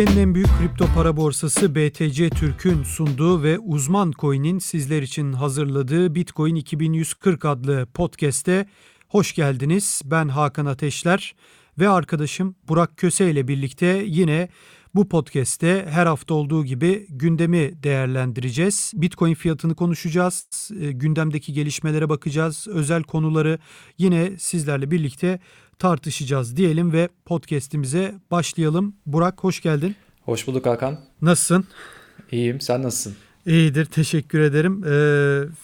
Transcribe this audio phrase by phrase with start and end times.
[0.00, 6.14] Türkiye'nin en büyük kripto para borsası BTC Türk'ün sunduğu ve uzman coin'in sizler için hazırladığı
[6.14, 8.66] Bitcoin 2140 adlı podcast'e
[9.08, 10.02] hoş geldiniz.
[10.04, 11.34] Ben Hakan Ateşler
[11.78, 14.48] ve arkadaşım Burak Köse ile birlikte yine
[14.94, 18.92] bu podcast'te her hafta olduğu gibi gündemi değerlendireceğiz.
[18.94, 23.58] Bitcoin fiyatını konuşacağız, e, gündemdeki gelişmelere bakacağız, özel konuları
[23.98, 25.40] yine sizlerle birlikte
[25.80, 28.94] tartışacağız diyelim ve podcast'imize başlayalım.
[29.06, 29.96] Burak hoş geldin.
[30.24, 30.98] Hoş bulduk Hakan.
[31.22, 31.64] Nasılsın?
[32.32, 33.14] İyiyim, sen nasılsın?
[33.46, 34.84] İyidir, teşekkür ederim.
[34.84, 34.94] E,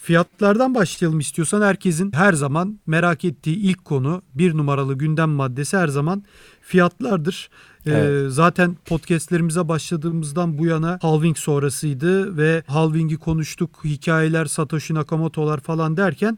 [0.01, 1.61] fiyatlardan başlayalım istiyorsan.
[1.61, 6.23] Herkesin her zaman merak ettiği ilk konu, bir numaralı gündem maddesi her zaman
[6.61, 7.49] fiyatlardır.
[7.85, 8.31] Ee, evet.
[8.31, 13.79] Zaten podcastlerimize başladığımızdan bu yana halving sonrasıydı ve halvingi konuştuk.
[13.83, 16.37] Hikayeler, Satoshi Nakamoto'lar falan derken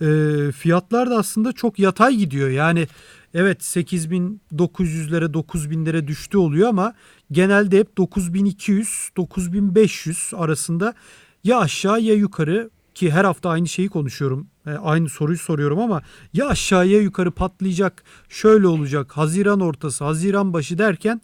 [0.00, 0.06] e,
[0.52, 2.48] fiyatlar da aslında çok yatay gidiyor.
[2.48, 2.88] Yani
[3.34, 6.94] evet 8900'lere 9000'lere düştü oluyor ama
[7.32, 10.94] genelde hep 9200 9500 arasında
[11.44, 14.48] ya aşağı ya yukarı ki her hafta aynı şeyi konuşuyorum.
[14.66, 19.12] E, aynı soruyu soruyorum ama ya aşağıya yukarı patlayacak, şöyle olacak.
[19.12, 21.20] Haziran ortası, Haziran başı derken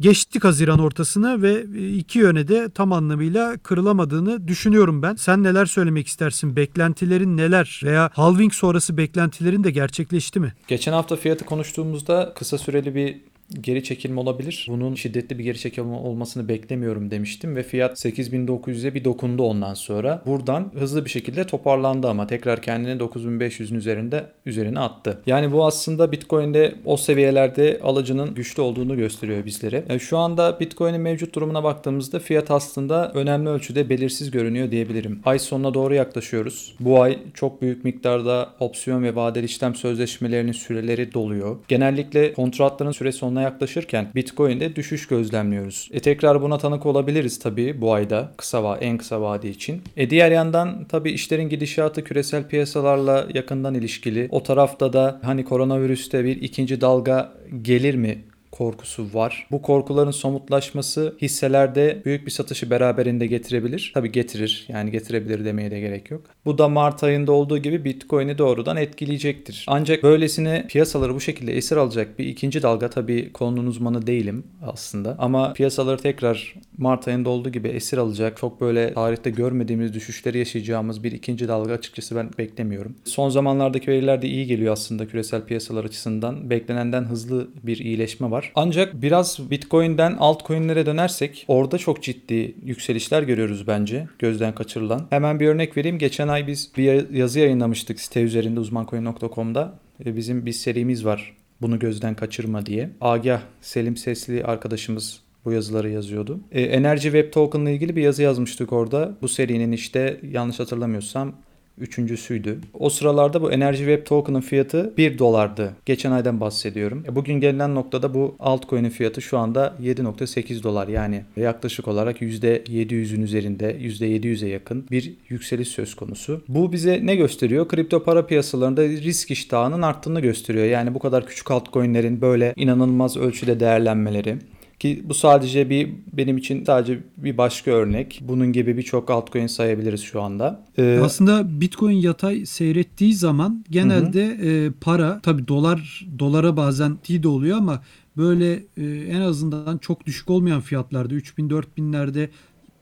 [0.00, 5.14] geçtik Haziran ortasını ve e, iki yöne de tam anlamıyla kırılamadığını düşünüyorum ben.
[5.14, 6.56] Sen neler söylemek istersin?
[6.56, 7.80] Beklentilerin neler?
[7.84, 10.52] Veya halving sonrası beklentilerin de gerçekleşti mi?
[10.68, 13.16] Geçen hafta fiyatı konuştuğumuzda kısa süreli bir
[13.60, 14.66] geri çekilme olabilir.
[14.70, 20.22] Bunun şiddetli bir geri çekilme olmasını beklemiyorum demiştim ve fiyat 8900'e bir dokundu ondan sonra.
[20.26, 25.18] Buradan hızlı bir şekilde toparlandı ama tekrar kendini 9500'ün üzerinde üzerine attı.
[25.26, 29.84] Yani bu aslında Bitcoin'de o seviyelerde alıcının güçlü olduğunu gösteriyor bizlere.
[29.88, 35.20] Yani şu anda Bitcoin'in mevcut durumuna baktığımızda fiyat aslında önemli ölçüde belirsiz görünüyor diyebilirim.
[35.24, 36.74] Ay sonuna doğru yaklaşıyoruz.
[36.80, 41.56] Bu ay çok büyük miktarda opsiyon ve vadeli işlem sözleşmelerinin süreleri doluyor.
[41.68, 45.88] Genellikle kontratların süre sonuna sonuna yaklaşırken Bitcoin'de düşüş gözlemliyoruz.
[45.92, 49.82] E tekrar buna tanık olabiliriz tabii bu ayda kısa va en kısa vade için.
[49.96, 54.28] E diğer yandan tabii işlerin gidişatı küresel piyasalarla yakından ilişkili.
[54.30, 57.32] O tarafta da hani koronavirüste bir ikinci dalga
[57.62, 58.24] gelir mi
[58.58, 59.46] korkusu var.
[59.50, 63.90] Bu korkuların somutlaşması hisselerde büyük bir satışı beraberinde getirebilir.
[63.94, 64.66] Tabii getirir.
[64.68, 66.22] Yani getirebilir demeye de gerek yok.
[66.44, 69.66] Bu da Mart ayında olduğu gibi Bitcoin'i doğrudan etkileyecektir.
[69.68, 75.16] Ancak böylesine piyasaları bu şekilde esir alacak bir ikinci dalga tabii konunun uzmanı değilim aslında.
[75.18, 78.36] Ama piyasaları tekrar Mart ayında olduğu gibi esir alacak.
[78.36, 82.96] Çok böyle tarihte görmediğimiz düşüşleri yaşayacağımız bir ikinci dalga açıkçası ben beklemiyorum.
[83.04, 86.50] Son zamanlardaki veriler de iyi geliyor aslında küresel piyasalar açısından.
[86.50, 88.45] Beklenenden hızlı bir iyileşme var.
[88.54, 95.06] Ancak biraz Bitcoin'den altcoin'lere dönersek orada çok ciddi yükselişler görüyoruz bence gözden kaçırılan.
[95.10, 95.98] Hemen bir örnek vereyim.
[95.98, 99.78] Geçen ay biz bir yazı yayınlamıştık site üzerinde uzmancoin.com'da.
[100.04, 102.90] Bizim bir serimiz var bunu gözden kaçırma diye.
[103.00, 106.40] Agah Selim Sesli arkadaşımız bu yazıları yazıyordu.
[106.52, 109.16] E, Enerji Web Token ilgili bir yazı yazmıştık orada.
[109.22, 111.34] Bu serinin işte yanlış hatırlamıyorsam
[111.78, 112.58] üçüncüsüydü.
[112.74, 115.72] O sıralarda bu Enerji Web Token'ın fiyatı 1 dolardı.
[115.86, 117.04] Geçen aydan bahsediyorum.
[117.08, 120.88] E, bugün gelinen noktada bu altcoin'in fiyatı şu anda 7.8 dolar.
[120.88, 126.42] Yani yaklaşık olarak %700'ün üzerinde %700'e yakın bir yükseliş söz konusu.
[126.48, 127.68] Bu bize ne gösteriyor?
[127.68, 130.66] Kripto para piyasalarında risk iştahının arttığını gösteriyor.
[130.66, 134.36] Yani bu kadar küçük altcoin'lerin böyle inanılmaz ölçüde değerlenmeleri.
[134.78, 138.20] Ki bu sadece bir benim için sadece bir başka örnek.
[138.22, 140.64] Bunun gibi birçok altcoin sayabiliriz şu anda.
[140.78, 144.46] Ee, Aslında Bitcoin yatay seyrettiği zaman genelde hı.
[144.46, 147.82] E, para tabi dolar dolara bazen T de oluyor ama
[148.16, 152.28] böyle e, en azından çok düşük olmayan fiyatlarda 3000 4000'lerde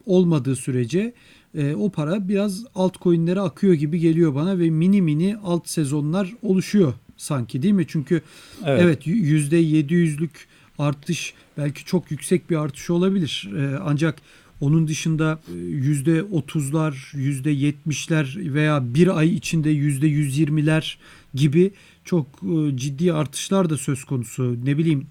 [0.06, 1.12] olmadığı sürece
[1.54, 6.92] e, o para biraz altcoin'lere akıyor gibi geliyor bana ve mini mini alt sezonlar oluşuyor
[7.16, 7.84] sanki değil mi?
[7.88, 8.22] Çünkü
[8.64, 10.30] evet, evet %700'lük
[10.78, 13.50] artış belki çok yüksek bir artış olabilir.
[13.56, 14.18] E, ancak
[14.60, 15.38] onun dışında
[15.68, 20.98] yüzde otuzlar, yüzde yetmişler veya bir ay içinde yüzde yüz yirmiler
[21.34, 21.72] gibi
[22.04, 24.56] çok e, ciddi artışlar da söz konusu.
[24.64, 25.06] Ne bileyim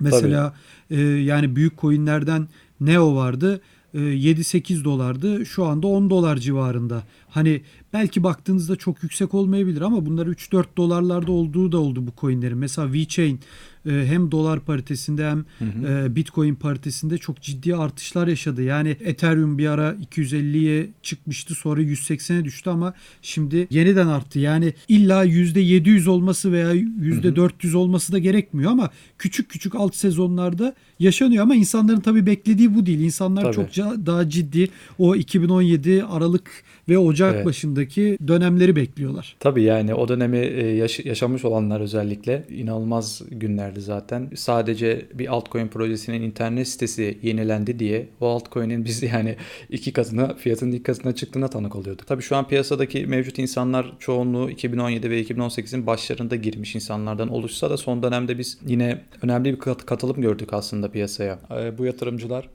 [0.00, 0.54] mesela
[0.90, 2.48] e, yani büyük coinlerden
[2.80, 3.60] Neo vardı.
[3.94, 5.46] 7-8 e, dolardı.
[5.46, 7.02] Şu anda 10 dolar civarında.
[7.34, 12.58] Hani belki baktığınızda çok yüksek olmayabilir ama bunlar 3-4 dolarlarda olduğu da oldu bu coinlerin.
[12.58, 13.40] Mesela VeChain
[13.86, 15.88] e, hem dolar paritesinde hem hı hı.
[15.88, 18.62] E, Bitcoin paritesinde çok ciddi artışlar yaşadı.
[18.62, 24.38] Yani Ethereum bir ara 250'ye çıkmıştı sonra 180'e düştü ama şimdi yeniden arttı.
[24.38, 27.78] Yani illa %700 olması veya %400 hı hı.
[27.78, 33.00] olması da gerekmiyor ama küçük küçük alt sezonlarda yaşanıyor ama insanların tabii beklediği bu değil.
[33.00, 33.54] İnsanlar tabii.
[33.54, 33.76] çok
[34.06, 37.46] daha ciddi o 2017 Aralık ve Ocak evet.
[37.46, 39.36] başındaki dönemleri bekliyorlar.
[39.40, 44.30] Tabii yani o dönemi e, yaş- yaşamış olanlar özellikle inanılmaz günlerdi zaten.
[44.34, 49.36] Sadece bir altcoin projesinin internet sitesi yenilendi diye o altcoin'in biz yani
[49.70, 52.06] iki katına fiyatının ilk katına çıktığına tanık oluyorduk.
[52.06, 57.76] Tabii şu an piyasadaki mevcut insanlar çoğunluğu 2017 ve 2018'in başlarında girmiş insanlardan oluşsa da
[57.76, 61.38] son dönemde biz yine önemli bir kat- katılım gördük aslında piyasaya.
[61.60, 62.48] E, bu yatırımcılar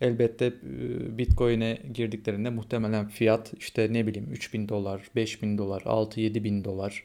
[0.00, 6.64] Elbette e, Bitcoin'e girdiklerinde muhtemelen fiyat işte ne bileyim 3000 dolar, 5000 dolar, 6-7 bin
[6.64, 7.04] dolar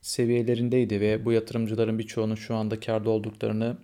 [0.00, 3.76] seviyelerindeydi ve bu yatırımcıların birçoğunun şu anda karda olduklarını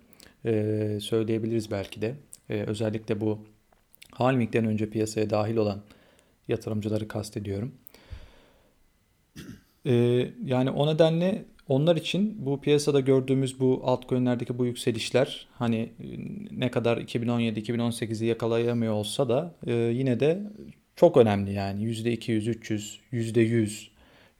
[0.45, 2.15] e, söyleyebiliriz belki de.
[2.49, 3.39] E, özellikle bu
[4.11, 5.81] Halming'den önce piyasaya dahil olan
[6.47, 7.75] yatırımcıları kastediyorum.
[10.45, 15.91] Yani o nedenle onlar için bu piyasada gördüğümüz bu altcoin'lerdeki bu yükselişler hani
[16.51, 20.41] ne kadar 2017-2018'i yakalayamıyor olsa da e, yine de
[20.95, 23.87] çok önemli yani %200, 300, %100,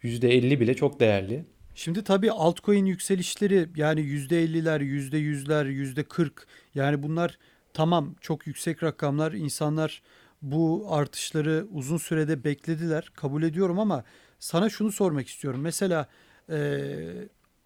[0.04, 1.45] %50 bile çok değerli.
[1.75, 6.31] Şimdi tabii altcoin yükselişleri yani %50'ler, %100'ler, %40
[6.75, 7.38] yani bunlar
[7.74, 9.33] tamam çok yüksek rakamlar.
[9.33, 10.01] insanlar
[10.42, 13.12] bu artışları uzun sürede beklediler.
[13.16, 14.04] Kabul ediyorum ama
[14.39, 15.62] sana şunu sormak istiyorum.
[15.62, 16.07] Mesela
[16.50, 16.77] e,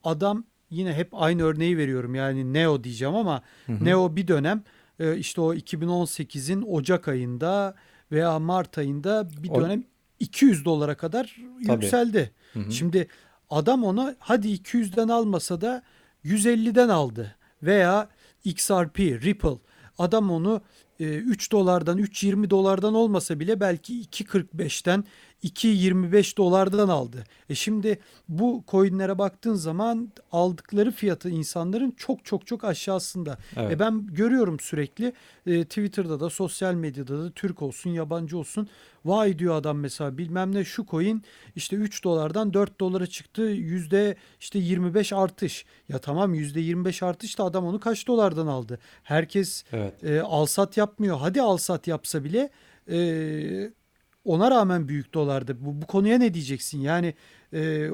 [0.03, 3.85] adam yine hep aynı örneği veriyorum yani Neo diyeceğim ama hı hı.
[3.85, 4.63] Neo bir dönem
[4.99, 7.75] e, işte o 2018'in Ocak ayında
[8.11, 9.83] veya Mart ayında bir dönem o...
[10.19, 11.35] 200 dolara kadar
[11.67, 11.83] Tabii.
[11.83, 12.31] yükseldi.
[12.53, 12.71] Hı hı.
[12.71, 13.07] Şimdi
[13.49, 15.83] adam ona hadi 200'den almasa da
[16.25, 18.09] 150'den aldı veya
[18.45, 19.57] XRP, Ripple
[19.97, 20.61] adam onu
[20.99, 25.03] 3 e, dolardan 3.20 dolardan olmasa bile belki 2.45'ten
[25.44, 27.24] 2.25 dolardan aldı.
[27.50, 28.00] E şimdi
[28.30, 33.38] bu coinlere baktığın zaman aldıkları fiyatı insanların çok çok çok aşağısında.
[33.56, 33.71] Evet.
[33.71, 35.13] E ben görüyorum sürekli
[35.45, 38.69] e, Twitter'da da sosyal medyada da Türk olsun yabancı olsun
[39.06, 41.24] vay diyor adam mesela bilmem ne şu coin
[41.56, 45.65] işte 3 dolardan 4 dolara çıktı yüzde işte 25 artış.
[45.89, 48.80] Ya tamam yüzde 25 artış da adam onu kaç dolardan aldı?
[49.03, 50.03] Herkes evet.
[50.03, 51.18] e, alsat yapmıyor.
[51.18, 52.50] Hadi alsat yapsa bile
[52.92, 53.00] e,
[54.29, 55.57] ona rağmen büyük dolardı.
[55.65, 56.81] Bu, bu konuya ne diyeceksin?
[56.81, 57.13] Yani
[57.53, 57.89] e,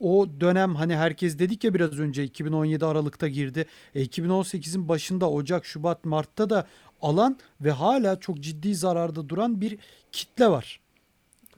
[0.00, 3.66] o dönem hani herkes dedik ya biraz önce 2017 Aralık'ta girdi.
[3.94, 6.66] E, 2018'in başında Ocak, Şubat, Mart'ta da
[7.00, 9.78] alan ve hala çok ciddi zararda duran bir
[10.12, 10.80] kitle var.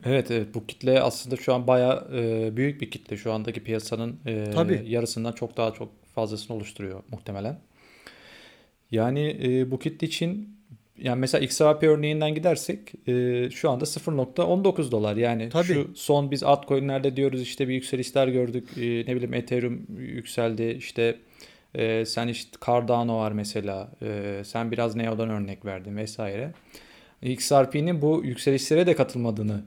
[0.05, 3.17] Evet evet bu kitle aslında şu an baya e, büyük bir kitle.
[3.17, 4.83] Şu andaki piyasanın e, Tabii.
[4.87, 7.59] yarısından çok daha çok fazlasını oluşturuyor muhtemelen.
[8.91, 10.55] Yani e, bu kitle için
[10.97, 15.15] yani mesela XRP örneğinden gidersek e, şu anda 0.19 dolar.
[15.15, 15.65] Yani Tabii.
[15.67, 18.69] şu son biz altcoin'lerde diyoruz işte bir yükselişler gördük.
[18.77, 20.75] E, ne bileyim Ethereum yükseldi.
[20.77, 21.19] İşte
[21.75, 23.91] e, sen işte Cardano var mesela.
[24.01, 26.53] E, sen biraz Neo'dan örnek verdin vesaire.
[27.21, 29.63] XRP'nin bu yükselişlere de katılmadığını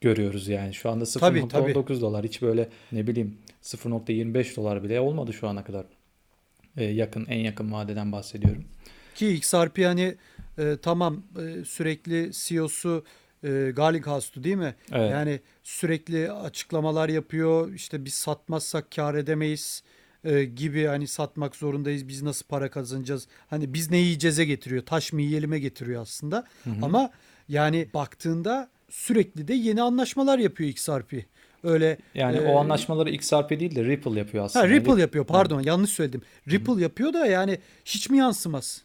[0.00, 0.74] görüyoruz yani.
[0.74, 2.24] Şu anda 0.19 dolar.
[2.24, 5.84] Hiç böyle ne bileyim 0.25 dolar bile olmadı şu ana kadar.
[6.76, 8.64] E, yakın en yakın vadeden bahsediyorum.
[9.14, 10.14] Ki XRP hani
[10.58, 13.04] e, tamam e, sürekli CEO'su
[13.44, 14.74] e, Garlinghouse değil mi?
[14.92, 15.10] Evet.
[15.10, 17.72] Yani sürekli açıklamalar yapıyor.
[17.72, 19.82] İşte biz satmazsak kar edemeyiz
[20.24, 22.08] e, gibi hani satmak zorundayız.
[22.08, 23.28] Biz nasıl para kazanacağız?
[23.50, 24.82] Hani biz ne yiyeceğize getiriyor.
[24.86, 26.44] Taş mı yiyelim'e getiriyor aslında.
[26.64, 26.74] Hı hı.
[26.82, 27.10] Ama
[27.48, 31.24] yani baktığında sürekli de yeni anlaşmalar yapıyor XRP.
[31.64, 34.64] Öyle yani e, o anlaşmaları XRP değil de Ripple yapıyor aslında.
[34.64, 35.68] Ha, Ripple yapıyor pardon yani.
[35.68, 36.22] yanlış söyledim.
[36.50, 36.80] Ripple Hı.
[36.80, 38.82] yapıyor da yani hiç mi yansımaz?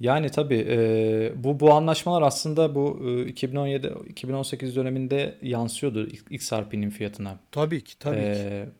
[0.00, 7.38] Yani tabii e, bu bu anlaşmalar aslında bu e, 2017-2018 döneminde yansıyordu XRP'nin fiyatına.
[7.52, 8.70] Tabii ki tabii e, ki.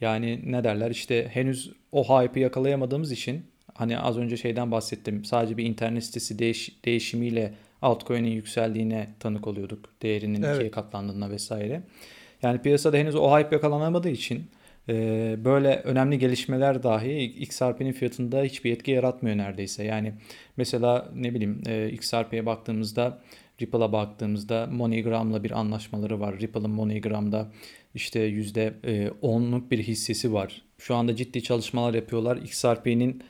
[0.00, 3.42] Yani ne derler işte henüz o hype'ı yakalayamadığımız için
[3.74, 5.24] hani az önce şeyden bahsettim.
[5.24, 9.88] Sadece bir internet sitesi değiş, değişimiyle altcoin'in yükseldiğine tanık oluyorduk.
[10.02, 10.56] Değerinin evet.
[10.56, 11.82] ikiye katlandığına vesaire.
[12.42, 14.50] Yani piyasada henüz o hype yakalanamadığı için
[14.88, 19.84] e, böyle önemli gelişmeler dahi XRP'nin fiyatında hiçbir etki yaratmıyor neredeyse.
[19.84, 20.12] Yani
[20.56, 23.22] mesela ne bileyim e, XRP'ye baktığımızda
[23.60, 26.40] Ripple'a baktığımızda MoneyGram'la bir anlaşmaları var.
[26.40, 27.48] Ripple'ın MoneyGram'da
[27.94, 30.62] işte %10'luk e, bir hissesi var.
[30.78, 32.36] Şu anda ciddi çalışmalar yapıyorlar.
[32.36, 33.22] XRP'nin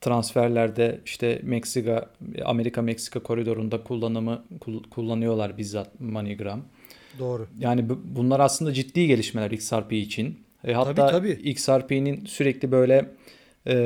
[0.00, 2.10] transferlerde işte Meksika,
[2.44, 4.44] Amerika Meksika koridorunda kullanımı
[4.90, 6.62] kullanıyorlar bizzat MoneyGram.
[7.18, 7.46] Doğru.
[7.58, 10.45] Yani bunlar aslında ciddi gelişmeler XRP için.
[10.66, 11.50] E, hatta tabii, tabii.
[11.50, 13.06] XRP'nin sürekli böyle
[13.66, 13.76] e,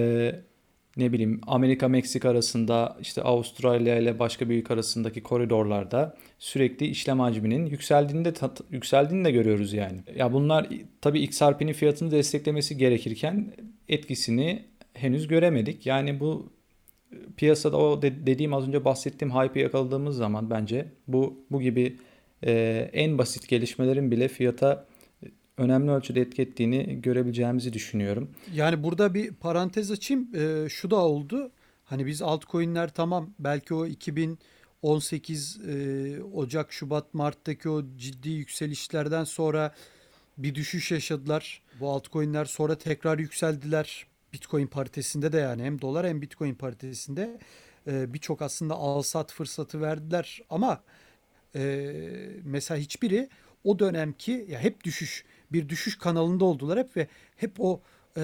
[0.96, 7.66] ne bileyim Amerika Meksika arasında işte Avustralya ile başka büyük arasındaki koridorlarda sürekli işlem hacminin
[7.66, 8.32] yükseldiğini de
[8.70, 10.00] yükseldiğini de görüyoruz yani.
[10.16, 10.68] Ya bunlar
[11.00, 13.52] tabii XRP'nin fiyatını desteklemesi gerekirken
[13.88, 15.86] etkisini henüz göremedik.
[15.86, 16.52] Yani bu
[17.36, 21.96] piyasada o de, dediğim az önce bahsettiğim hype'ı yakaladığımız zaman bence bu bu gibi
[22.46, 24.86] e, en basit gelişmelerin bile fiyata
[25.60, 28.30] önemli ölçüde etki ettiğini görebileceğimizi düşünüyorum.
[28.54, 30.28] Yani burada bir parantez açayım.
[30.34, 31.50] E, şu da oldu.
[31.84, 39.74] Hani biz altcoin'ler tamam belki o 2018 e, Ocak, Şubat, Mart'taki o ciddi yükselişlerden sonra
[40.38, 41.62] bir düşüş yaşadılar.
[41.80, 44.06] Bu altcoin'ler sonra tekrar yükseldiler.
[44.32, 47.38] Bitcoin paritesinde de yani hem dolar hem Bitcoin paritesinde
[47.86, 50.82] e, birçok aslında al sat fırsatı verdiler ama
[51.54, 51.92] e,
[52.44, 53.28] mesela hiçbiri
[53.64, 57.80] o dönemki ya hep düşüş bir düşüş kanalında oldular hep ve hep o
[58.16, 58.22] e,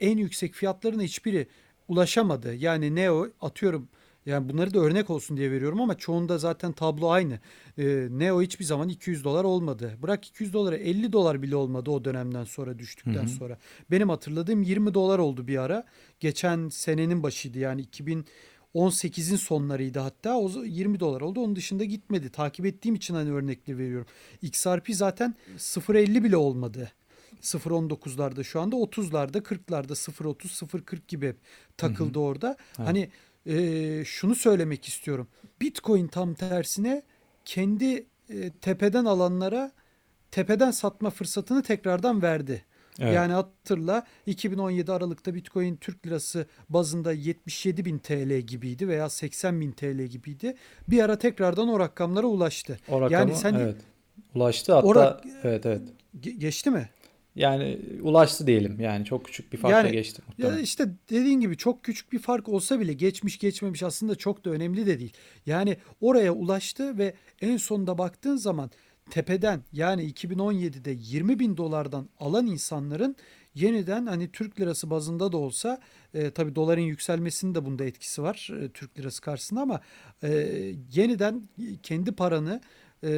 [0.00, 1.46] en yüksek fiyatlarına hiçbiri
[1.88, 2.54] ulaşamadı.
[2.54, 3.88] Yani Neo atıyorum
[4.26, 7.40] yani bunları da örnek olsun diye veriyorum ama çoğunda zaten tablo aynı.
[7.78, 9.98] E, Neo hiçbir zaman 200 dolar olmadı.
[10.02, 13.28] Bırak 200 dolara 50 dolar bile olmadı o dönemden sonra düştükten hı hı.
[13.28, 13.58] sonra.
[13.90, 15.84] Benim hatırladığım 20 dolar oldu bir ara.
[16.20, 18.26] Geçen senenin başıydı yani 2000
[18.76, 20.38] 18'in sonlarıydı hatta.
[20.38, 21.40] O 20 dolar oldu.
[21.40, 22.30] Onun dışında gitmedi.
[22.30, 24.06] Takip ettiğim için hani örnekleri veriyorum.
[24.42, 26.92] XRP zaten 0.50 bile olmadı.
[27.42, 31.34] 0.19'larda şu anda 30'larda 40'larda 0.30 0.40 gibi
[31.76, 32.24] takıldı hı hı.
[32.24, 32.56] orada.
[32.78, 32.88] Evet.
[32.88, 33.10] Hani
[33.46, 35.28] e, şunu söylemek istiyorum.
[35.60, 37.02] Bitcoin tam tersine
[37.44, 39.72] kendi e, tepeden alanlara
[40.30, 42.64] tepeden satma fırsatını tekrardan verdi.
[43.00, 43.14] Evet.
[43.14, 49.72] Yani hatırla 2017 Aralık'ta Bitcoin Türk Lirası bazında 77 bin TL gibiydi veya 80 bin
[49.72, 50.54] TL gibiydi.
[50.88, 52.78] Bir ara tekrardan o rakamlara ulaştı.
[52.88, 53.76] O rakamı, yani sen evet.
[54.34, 55.82] ulaştı hatta Orak, evet evet.
[56.38, 56.88] geçti mi?
[57.36, 58.80] Yani ulaştı diyelim.
[58.80, 60.56] Yani çok küçük bir farkla yani, geçti muhtemelen.
[60.56, 64.50] Ya işte dediğin gibi çok küçük bir fark olsa bile geçmiş geçmemiş aslında çok da
[64.50, 65.12] önemli de değil.
[65.46, 68.70] Yani oraya ulaştı ve en sonunda baktığın zaman
[69.10, 73.16] tepeden yani 2017'de 20 bin dolardan alan insanların
[73.54, 75.80] yeniden hani Türk lirası bazında da olsa
[76.14, 79.80] e, tabi doların yükselmesinin de bunda etkisi var e, Türk lirası karşısında ama
[80.22, 80.28] e,
[80.92, 81.48] yeniden
[81.82, 82.60] kendi paranı
[83.02, 83.08] e,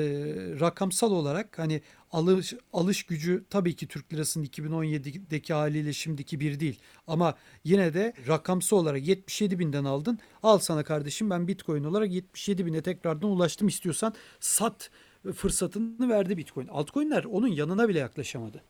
[0.60, 6.80] rakamsal olarak hani alış alış gücü tabii ki Türk lirasının 2017'deki haliyle şimdiki bir değil.
[7.06, 10.18] Ama yine de rakamsal olarak 77 binden aldın.
[10.42, 14.90] Al sana kardeşim ben Bitcoin olarak 77 bine tekrardan ulaştım istiyorsan sat
[15.34, 16.66] fırsatını verdi Bitcoin.
[16.66, 18.62] Altcoin'ler onun yanına bile yaklaşamadı.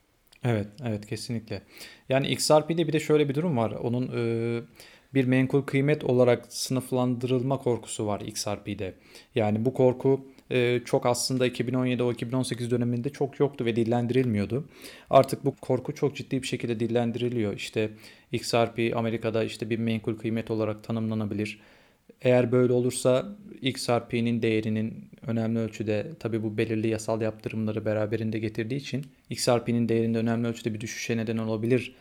[0.45, 1.63] Evet, evet kesinlikle.
[2.09, 3.71] Yani XRP'de bir de şöyle bir durum var.
[3.71, 4.63] Onun e,
[5.15, 8.95] bir menkul kıymet olarak sınıflandırılma korkusu var XRP'de.
[9.35, 14.69] Yani bu korku e, çok aslında 2017 o 2018 döneminde çok yoktu ve dillendirilmiyordu.
[15.11, 17.57] Artık bu korku çok ciddi bir şekilde dillendiriliyor.
[17.57, 17.91] İşte
[18.33, 21.61] XRP Amerika'da işte bir menkul kıymet olarak tanımlanabilir.
[22.23, 29.07] Eğer böyle olursa XRP'nin değerinin önemli ölçüde tabi bu belirli yasal yaptırımları beraberinde getirdiği için
[29.31, 31.95] XRP'nin değerinde önemli ölçüde bir düşüşe neden olabilir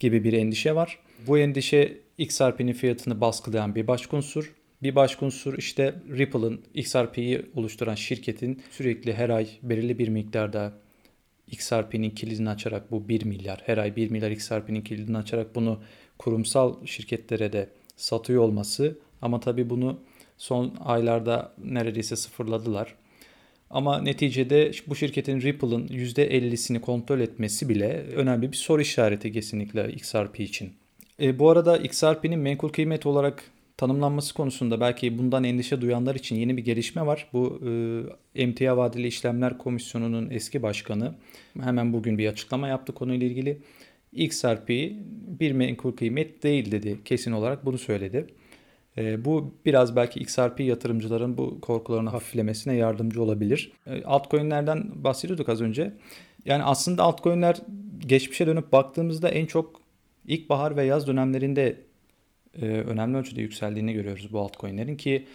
[0.00, 0.98] gibi bir endişe var.
[1.26, 4.52] Bu endişe XRP'nin fiyatını baskılayan bir başka unsur.
[4.82, 10.72] Bir başka unsur işte Ripple'ın XRP'yi oluşturan şirketin sürekli her ay belirli bir miktarda
[11.46, 15.82] XRP'nin kilidini açarak bu 1 milyar her ay 1 milyar XRP'nin kilidini açarak bunu
[16.18, 19.98] kurumsal şirketlere de satıyor olması ama tabii bunu
[20.38, 22.94] son aylarda neredeyse sıfırladılar.
[23.70, 30.40] Ama neticede bu şirketin Ripple'ın %50'sini kontrol etmesi bile önemli bir soru işareti kesinlikle XRP
[30.40, 30.72] için.
[31.20, 33.44] E, bu arada XRP'nin menkul kıymet olarak
[33.76, 37.28] tanımlanması konusunda belki bundan endişe duyanlar için yeni bir gelişme var.
[37.32, 41.14] Bu e, emtia vadeli işlemler komisyonunun eski başkanı
[41.60, 43.58] hemen bugün bir açıklama yaptı konuyla ilgili.
[44.12, 44.68] XRP
[45.40, 48.26] bir menkul kıymet değil dedi kesin olarak bunu söyledi.
[48.98, 53.72] E, bu biraz belki XRP yatırımcıların bu korkularını hafiflemesine yardımcı olabilir.
[53.86, 55.92] E, altcoin'lerden bahsediyorduk az önce.
[56.44, 57.56] Yani aslında altcoin'ler
[58.06, 59.80] geçmişe dönüp baktığımızda en çok
[60.26, 61.76] ilkbahar ve yaz dönemlerinde
[62.62, 65.26] e, önemli ölçüde yükseldiğini görüyoruz bu altcoin'lerin ki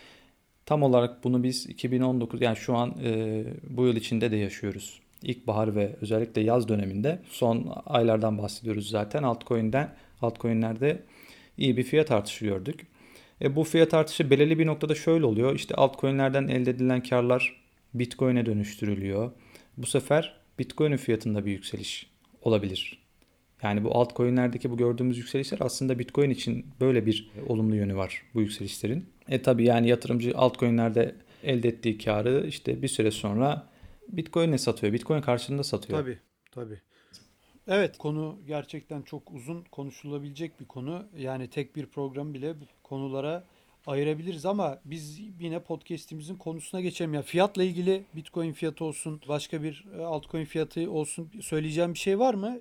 [0.66, 5.00] tam olarak bunu biz 2019 yani şu an e, bu yıl içinde de yaşıyoruz.
[5.24, 11.04] İlkbahar ve özellikle yaz döneminde son aylardan bahsediyoruz zaten altcoin'den altcoin'lerde
[11.58, 12.88] iyi bir fiyat artışı gördük.
[13.42, 15.56] E, bu fiyat artışı belirli bir noktada şöyle oluyor.
[15.56, 17.62] İşte altcoin'lerden elde edilen karlar
[17.94, 19.32] Bitcoin'e dönüştürülüyor.
[19.78, 22.10] Bu sefer Bitcoin'in fiyatında bir yükseliş
[22.42, 23.08] olabilir.
[23.64, 28.42] Yani bu altcoin'lerdeki bu gördüğümüz yükselişler aslında Bitcoin için böyle bir olumlu yönü var bu
[28.42, 29.10] yükselişlerin.
[29.30, 33.70] E tabi yani yatırımcı altcoin'lerde elde ettiği karı işte bir süre sonra
[34.08, 34.94] Bitcoin'e satıyor.
[34.94, 36.00] Bitcoin karşılığında satıyor.
[36.00, 36.20] Tabii
[36.52, 36.82] tabii.
[37.68, 41.04] Evet konu gerçekten çok uzun konuşulabilecek bir konu.
[41.18, 43.44] Yani tek bir program bile konulara
[43.88, 47.14] ayırabiliriz ama biz yine podcast'imizin konusuna geçelim.
[47.14, 52.20] Ya fiyatla ilgili Bitcoin fiyatı olsun, başka bir e, altcoin fiyatı olsun söyleyeceğim bir şey
[52.20, 52.60] var mı?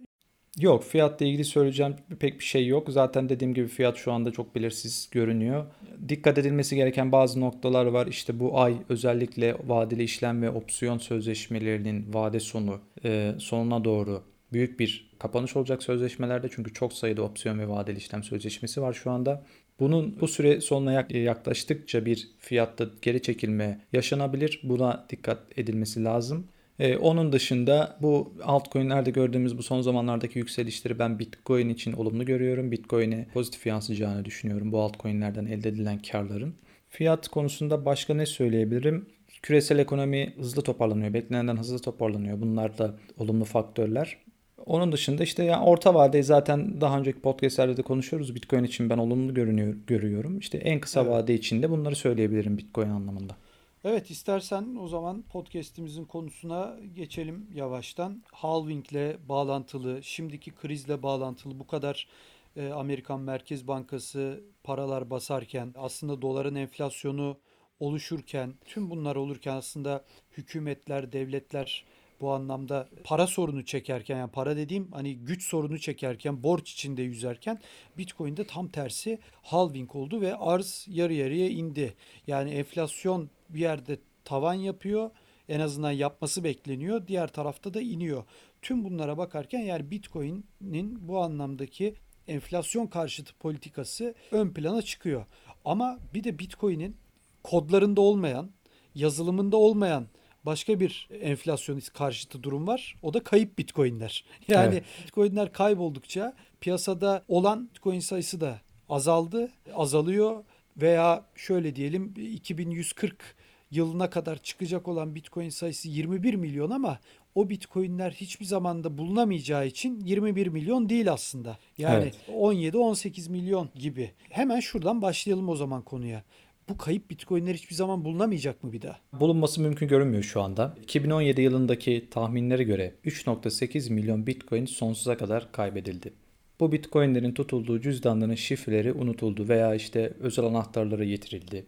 [0.58, 2.90] Yok fiyatla ilgili söyleyeceğim pek bir şey yok.
[2.90, 5.66] Zaten dediğim gibi fiyat şu anda çok belirsiz görünüyor.
[6.08, 8.06] dikkat edilmesi gereken bazı noktalar var.
[8.06, 14.22] İşte bu ay özellikle vadeli işlem ve opsiyon sözleşmelerinin vade sonu e, sonuna doğru
[14.56, 16.48] büyük bir kapanış olacak sözleşmelerde.
[16.50, 19.42] Çünkü çok sayıda opsiyon ve vadeli işlem sözleşmesi var şu anda.
[19.80, 24.60] Bunun bu süre sonuna yaklaştıkça bir fiyatta geri çekilme yaşanabilir.
[24.62, 26.46] Buna dikkat edilmesi lazım.
[26.78, 32.72] Ee, onun dışında bu altcoin'lerde gördüğümüz bu son zamanlardaki yükselişleri ben Bitcoin için olumlu görüyorum.
[32.72, 36.54] Bitcoin'e pozitif yansıyacağını düşünüyorum bu altcoin'lerden elde edilen karların.
[36.88, 39.06] Fiyat konusunda başka ne söyleyebilirim?
[39.42, 41.14] Küresel ekonomi hızlı toparlanıyor.
[41.14, 42.40] Beklenenden hızlı toparlanıyor.
[42.40, 44.25] Bunlar da olumlu faktörler.
[44.66, 48.35] Onun dışında işte yani orta vade zaten daha önceki podcastlerde de konuşuyoruz.
[48.35, 50.38] Bitcoin için ben olumlu görünüyor, görüyorum.
[50.38, 51.12] İşte en kısa evet.
[51.12, 53.37] vade için de bunları söyleyebilirim Bitcoin anlamında.
[53.85, 58.23] Evet istersen o zaman podcast'imizin konusuna geçelim yavaştan.
[58.32, 62.08] Halving'le bağlantılı, şimdiki krizle bağlantılı bu kadar
[62.56, 67.37] e, Amerikan Merkez Bankası paralar basarken aslında doların enflasyonu
[67.80, 70.04] oluşurken tüm bunlar olurken aslında
[70.37, 71.85] hükümetler, devletler
[72.20, 77.58] bu anlamda para sorunu çekerken yani para dediğim hani güç sorunu çekerken borç içinde yüzerken
[77.99, 81.94] Bitcoin'de tam tersi halving oldu ve arz yarı yarıya indi.
[82.26, 85.11] Yani enflasyon bir yerde tavan yapıyor
[85.49, 87.06] en azından yapması bekleniyor.
[87.06, 88.25] Diğer tarafta da iniyor.
[88.62, 91.94] Tüm bunlara bakarken yani Bitcoin'in bu anlamdaki
[92.28, 95.26] enflasyon karşıtı politikası ön plana çıkıyor.
[95.64, 96.96] Ama bir de Bitcoin'in
[97.42, 98.50] kodlarında olmayan,
[98.94, 100.06] yazılımında olmayan
[100.46, 102.96] başka bir enflasyonist karşıtı durum var.
[103.02, 104.24] O da kayıp bitcoinler.
[104.48, 104.84] Yani evet.
[105.04, 110.44] bitcoinler kayboldukça piyasada olan bitcoin sayısı da azaldı, azalıyor
[110.76, 113.36] veya şöyle diyelim 2140
[113.70, 116.98] yılına kadar çıkacak olan bitcoin sayısı 21 milyon ama
[117.34, 121.58] o bitcoinler hiçbir zamanda bulunamayacağı için 21 milyon değil aslında.
[121.78, 122.16] Yani evet.
[122.28, 124.12] 17-18 milyon gibi.
[124.30, 126.22] Hemen şuradan başlayalım o zaman konuya
[126.68, 129.00] bu kayıp bitcoinler hiçbir zaman bulunamayacak mı bir daha?
[129.12, 130.74] Bulunması mümkün görünmüyor şu anda.
[130.83, 136.12] 2017 yılındaki tahminlere göre 3.8 milyon bitcoin sonsuza kadar kaybedildi.
[136.61, 141.66] Bu bitcoinlerin tutulduğu cüzdanların şifreleri unutuldu veya işte özel anahtarları yitirildi.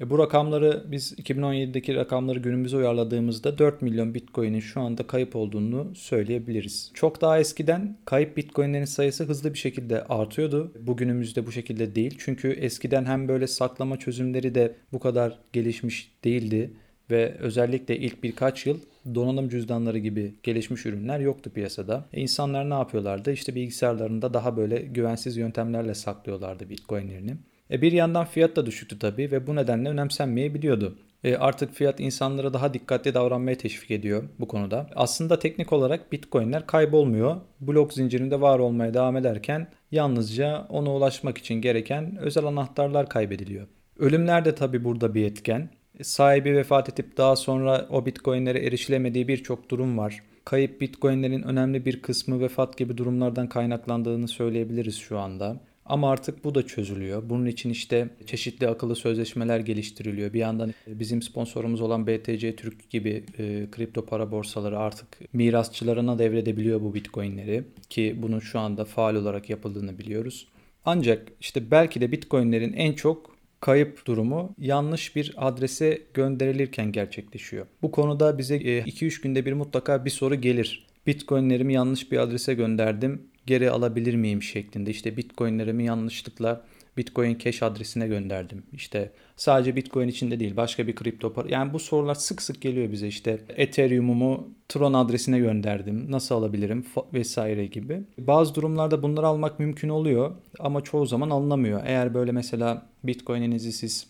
[0.00, 5.94] E bu rakamları biz 2017'deki rakamları günümüze uyarladığımızda 4 milyon Bitcoin'in şu anda kayıp olduğunu
[5.94, 6.90] söyleyebiliriz.
[6.94, 10.72] Çok daha eskiden kayıp Bitcoin'lerin sayısı hızlı bir şekilde artıyordu.
[10.80, 12.14] Bugünümüzde bu şekilde değil.
[12.18, 16.70] Çünkü eskiden hem böyle saklama çözümleri de bu kadar gelişmiş değildi
[17.10, 18.78] ve özellikle ilk birkaç yıl
[19.14, 22.04] donanım cüzdanları gibi gelişmiş ürünler yoktu piyasada.
[22.12, 23.32] E insanlar ne yapıyorlardı?
[23.32, 27.36] İşte bilgisayarlarında daha böyle güvensiz yöntemlerle saklıyorlardı Bitcoin'lerini.
[27.70, 30.98] E bir yandan fiyat da düşüktü tabii ve bu nedenle önemsenmeyebiliyordu.
[31.24, 34.90] E artık fiyat insanlara daha dikkatli davranmaya teşvik ediyor bu konuda.
[34.96, 37.36] Aslında teknik olarak bitcoinler kaybolmuyor.
[37.60, 43.66] Blok zincirinde var olmaya devam ederken yalnızca ona ulaşmak için gereken özel anahtarlar kaybediliyor.
[43.98, 45.70] Ölümler de tabii burada bir etken.
[45.98, 50.22] E, sahibi vefat edip daha sonra o bitcoinlere erişilemediği birçok durum var.
[50.44, 55.60] Kayıp bitcoinlerin önemli bir kısmı vefat gibi durumlardan kaynaklandığını söyleyebiliriz şu anda.
[55.86, 57.22] Ama artık bu da çözülüyor.
[57.28, 60.32] Bunun için işte çeşitli akıllı sözleşmeler geliştiriliyor.
[60.32, 66.80] Bir yandan bizim sponsorumuz olan BTC Türk gibi e, kripto para borsaları artık mirasçılarına devredebiliyor
[66.80, 70.48] bu bitcoinleri ki bunun şu anda faal olarak yapıldığını biliyoruz.
[70.84, 77.66] Ancak işte belki de bitcoinlerin en çok kayıp durumu yanlış bir adrese gönderilirken gerçekleşiyor.
[77.82, 80.86] Bu konuda bize 2-3 e, günde bir mutlaka bir soru gelir.
[81.06, 84.90] Bitcoinlerimi yanlış bir adrese gönderdim geri alabilir miyim şeklinde.
[84.90, 86.64] İşte bitcoinlerimi yanlışlıkla
[86.96, 88.62] Bitcoin Cash adresine gönderdim.
[88.72, 91.48] İşte sadece Bitcoin içinde değil başka bir kripto para.
[91.48, 96.06] Yani bu sorular sık sık geliyor bize işte Ethereum'umu Tron adresine gönderdim.
[96.10, 98.02] Nasıl alabilirim vesaire gibi.
[98.18, 101.82] Bazı durumlarda bunları almak mümkün oluyor ama çoğu zaman alınamıyor.
[101.84, 104.06] Eğer böyle mesela Bitcoin'inizi siz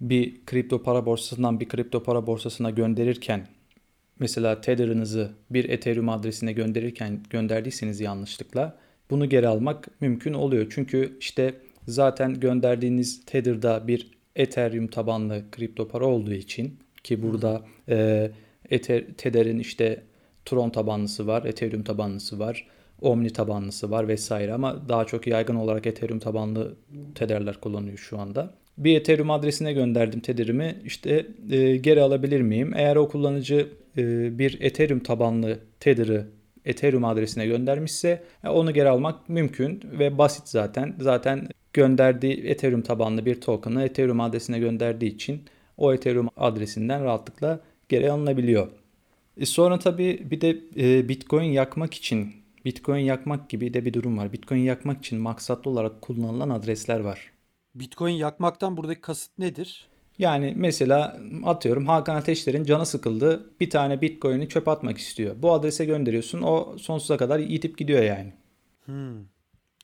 [0.00, 3.46] bir kripto para borsasından bir kripto para borsasına gönderirken
[4.20, 8.78] mesela Tether'ınızı bir Ethereum adresine gönderirken gönderdiyseniz yanlışlıkla
[9.10, 10.66] bunu geri almak mümkün oluyor.
[10.70, 11.54] Çünkü işte
[11.88, 18.30] zaten gönderdiğiniz Tether'da bir Ethereum tabanlı kripto para olduğu için ki burada e,
[18.70, 20.02] Ether, Tether'in işte
[20.44, 22.66] Tron tabanlısı var, Ethereum tabanlısı var,
[23.00, 26.74] Omni tabanlısı var vesaire ama daha çok yaygın olarak Ethereum tabanlı
[27.14, 30.76] Tether'ler kullanıyor şu anda bir Ethereum adresine gönderdim Tether'imi.
[30.84, 32.72] İşte e, geri alabilir miyim?
[32.76, 36.26] Eğer o kullanıcı e, bir Ethereum tabanlı Tether'ı
[36.64, 40.94] Ethereum adresine göndermişse e, onu geri almak mümkün ve basit zaten.
[41.00, 45.42] Zaten gönderdiği Ethereum tabanlı bir token'ı Ethereum adresine gönderdiği için
[45.76, 48.68] o Ethereum adresinden rahatlıkla geri alınabiliyor.
[49.36, 52.32] E sonra tabii bir de e, Bitcoin yakmak için
[52.64, 54.32] Bitcoin yakmak gibi de bir durum var.
[54.32, 57.30] Bitcoin yakmak için maksatlı olarak kullanılan adresler var.
[57.74, 59.88] Bitcoin yakmaktan buradaki kasıt nedir?
[60.18, 63.50] Yani mesela atıyorum Hakan Ateşler'in canı sıkıldı.
[63.60, 65.34] Bir tane Bitcoin'i çöp atmak istiyor.
[65.38, 66.42] Bu adrese gönderiyorsun.
[66.42, 68.32] O sonsuza kadar yitip gidiyor yani.
[68.84, 69.24] Hmm.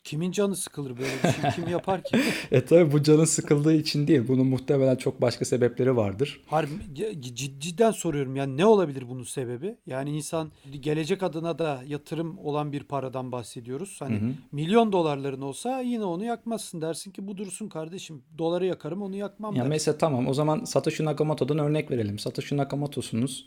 [0.07, 1.51] Kimin canı sıkılır böyle bir şey?
[1.55, 2.17] Kim yapar ki?
[2.53, 4.23] e tabi bu canın sıkıldığı için değil.
[4.29, 6.41] Bunun muhtemelen çok başka sebepleri vardır.
[6.47, 9.77] Harbi cid- cidden soruyorum yani ne olabilir bunun sebebi?
[9.87, 13.97] Yani insan gelecek adına da yatırım olan bir paradan bahsediyoruz.
[14.01, 14.31] Hani Hı hı.
[14.53, 18.23] milyon dolarların olsa yine onu yakmazsın dersin ki bu dursun kardeşim.
[18.39, 19.69] Doları yakarım onu yakmam Ya dersin.
[19.69, 22.19] mesela tamam o zaman Satoshi Nakamoto'dan örnek verelim.
[22.19, 23.47] Satoshi Nakamoto'sunuz.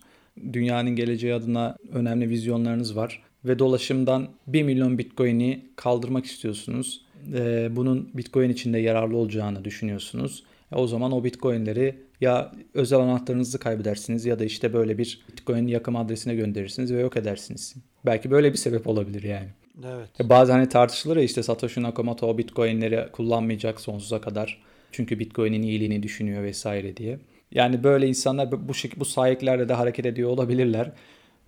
[0.54, 3.24] Dünyanın geleceği adına önemli vizyonlarınız var.
[3.45, 7.06] Ve dolaşımdan 1 milyon Bitcoin'i kaldırmak istiyorsunuz.
[7.34, 10.43] Ee, bunun Bitcoin içinde yararlı olacağını düşünüyorsunuz.
[10.71, 15.67] E, o zaman o Bitcoin'leri ya özel anahtarınızı kaybedersiniz ya da işte böyle bir Bitcoin
[15.67, 17.75] yakım adresine gönderirsiniz ve yok edersiniz.
[18.06, 19.47] Belki böyle bir sebep olabilir yani.
[19.86, 20.10] Evet.
[20.21, 24.62] E, Bazen hani tartışılır ya işte Satoshi Nakamoto o Bitcoin'leri kullanmayacak sonsuza kadar.
[24.91, 27.19] Çünkü Bitcoin'in iyiliğini düşünüyor vesaire diye.
[27.52, 30.91] Yani böyle insanlar bu bu sahiplerle de hareket ediyor olabilirler.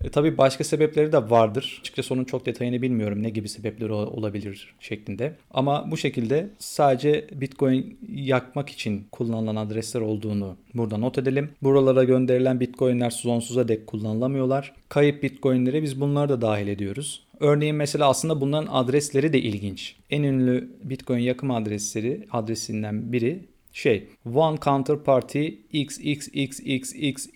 [0.04, 1.78] E, tabii başka sebepleri de vardır.
[1.80, 5.34] Açıkçası onun çok detayını bilmiyorum ne gibi sebepleri ol- olabilir şeklinde.
[5.50, 11.50] Ama bu şekilde sadece Bitcoin yakmak için kullanılan adresler olduğunu burada not edelim.
[11.62, 14.72] Buralara gönderilen Bitcoin'ler sonsuza dek kullanılamıyorlar.
[14.88, 17.22] Kayıp Bitcoin'lere biz bunları da dahil ediyoruz.
[17.40, 19.96] Örneğin mesela aslında bunların adresleri de ilginç.
[20.10, 23.38] En ünlü Bitcoin yakım adresleri adresinden biri
[23.72, 27.26] şey one counterparty xxxxxxxx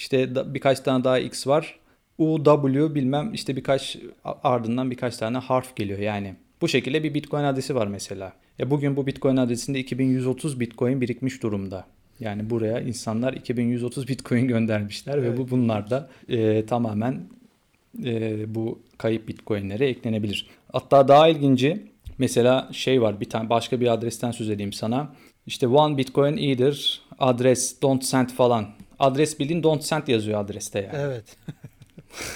[0.00, 1.78] işte da- birkaç tane daha x var.
[2.18, 6.34] UW bilmem işte birkaç ardından birkaç tane harf geliyor yani.
[6.60, 8.32] Bu şekilde bir Bitcoin adresi var mesela.
[8.58, 11.86] Ya bugün bu Bitcoin adresinde 2130 Bitcoin birikmiş durumda.
[12.20, 17.20] Yani buraya insanlar 2130 Bitcoin göndermişler ve bu bunlar da e, tamamen
[18.04, 20.48] e, bu kayıp Bitcoin'lere eklenebilir.
[20.72, 21.86] Hatta daha ilginci
[22.18, 25.12] mesela şey var bir tane başka bir adresten söz edeyim sana.
[25.46, 28.66] İşte one Bitcoin either adres don't send falan.
[29.00, 30.96] Adres bildiğin don't send yazıyor adreste yani.
[30.96, 31.36] Evet.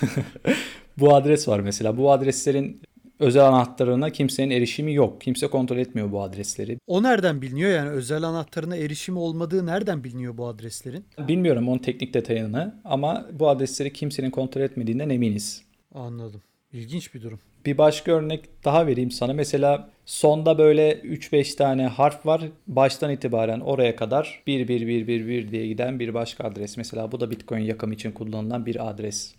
[0.99, 1.97] Bu adres var mesela.
[1.97, 2.83] Bu adreslerin
[3.19, 5.21] özel anahtarına kimsenin erişimi yok.
[5.21, 6.79] Kimse kontrol etmiyor bu adresleri.
[6.87, 11.05] O nereden biliniyor yani özel anahtarına erişimi olmadığı nereden biliniyor bu adreslerin?
[11.19, 15.63] Bilmiyorum onun teknik detayını ama bu adresleri kimsenin kontrol etmediğinden eminiz.
[15.95, 16.43] Anladım.
[16.73, 17.41] İlginç bir durum.
[17.67, 19.33] Bir başka örnek daha vereyim sana.
[19.33, 22.43] Mesela sonda böyle 3-5 tane harf var.
[22.67, 26.77] Baştan itibaren oraya kadar 11111 diye giden bir başka adres.
[26.77, 29.35] Mesela bu da Bitcoin yakım için kullanılan bir adres.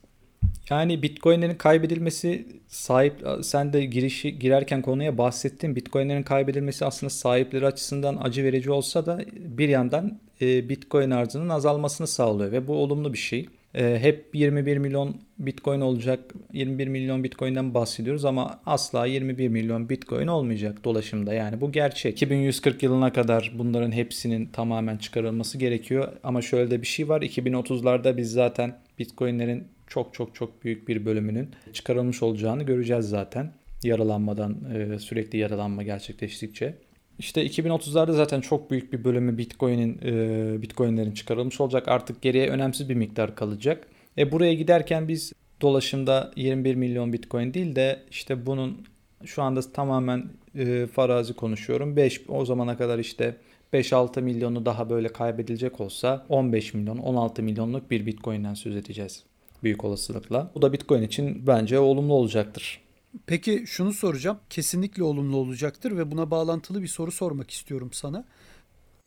[0.70, 5.76] Yani Bitcoin'lerin kaybedilmesi sahip sen de girişi girerken konuya bahsettin.
[5.76, 12.08] Bitcoin'lerin kaybedilmesi aslında sahipleri açısından acı verici olsa da bir yandan e, Bitcoin arzının azalmasını
[12.08, 13.50] sağlıyor ve bu olumlu bir şey.
[13.76, 20.28] E, hep 21 milyon Bitcoin olacak, 21 milyon Bitcoin'den bahsediyoruz ama asla 21 milyon Bitcoin
[20.28, 21.34] olmayacak dolaşımda.
[21.34, 22.14] Yani bu gerçek.
[22.14, 26.14] 2140 yılına kadar bunların hepsinin tamamen çıkarılması gerekiyor.
[26.24, 27.22] Ama şöyle de bir şey var.
[27.22, 33.52] 2030'larda biz zaten Bitcoin'lerin çok çok çok büyük bir bölümünün çıkarılmış olacağını göreceğiz zaten.
[33.84, 36.76] Yaralanmadan e, sürekli yaralanma gerçekleştikçe.
[37.20, 41.88] İşte 2030'larda zaten çok büyük bir bölümü Bitcoin'in e, Bitcoin'lerin çıkarılmış olacak.
[41.88, 43.88] Artık geriye önemsiz bir miktar kalacak.
[44.18, 48.86] E buraya giderken biz dolaşımda 21 milyon Bitcoin değil de işte bunun
[49.26, 50.26] şu anda tamamen
[50.56, 51.96] e, farazi konuşuyorum.
[51.96, 53.38] 5 o zamana kadar işte
[53.74, 59.24] 5-6 milyonu daha böyle kaybedilecek olsa 15 milyon 16 milyonluk bir Bitcoin'den söz edeceğiz
[59.64, 60.52] büyük olasılıkla.
[60.56, 62.85] Bu da Bitcoin için bence olumlu olacaktır.
[63.28, 64.38] Peki şunu soracağım.
[64.50, 68.26] Kesinlikle olumlu olacaktır ve buna bağlantılı bir soru sormak istiyorum sana.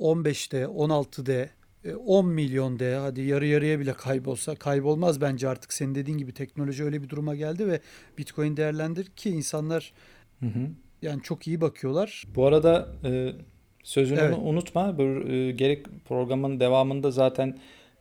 [0.01, 1.51] 15'te, 16'de,
[2.07, 6.85] 10 milyon de hadi yarı yarıya bile kaybolsa kaybolmaz bence artık senin dediğin gibi teknoloji
[6.85, 7.81] öyle bir duruma geldi ve
[8.19, 9.93] Bitcoin değerlendir ki insanlar
[10.41, 10.69] Hı hı.
[11.03, 12.25] yani çok iyi bakıyorlar.
[12.35, 13.33] Bu arada e,
[13.83, 14.39] sözünü Evet.
[14.43, 14.99] unutma.
[14.99, 17.59] Bu, e, gerek programın devamında zaten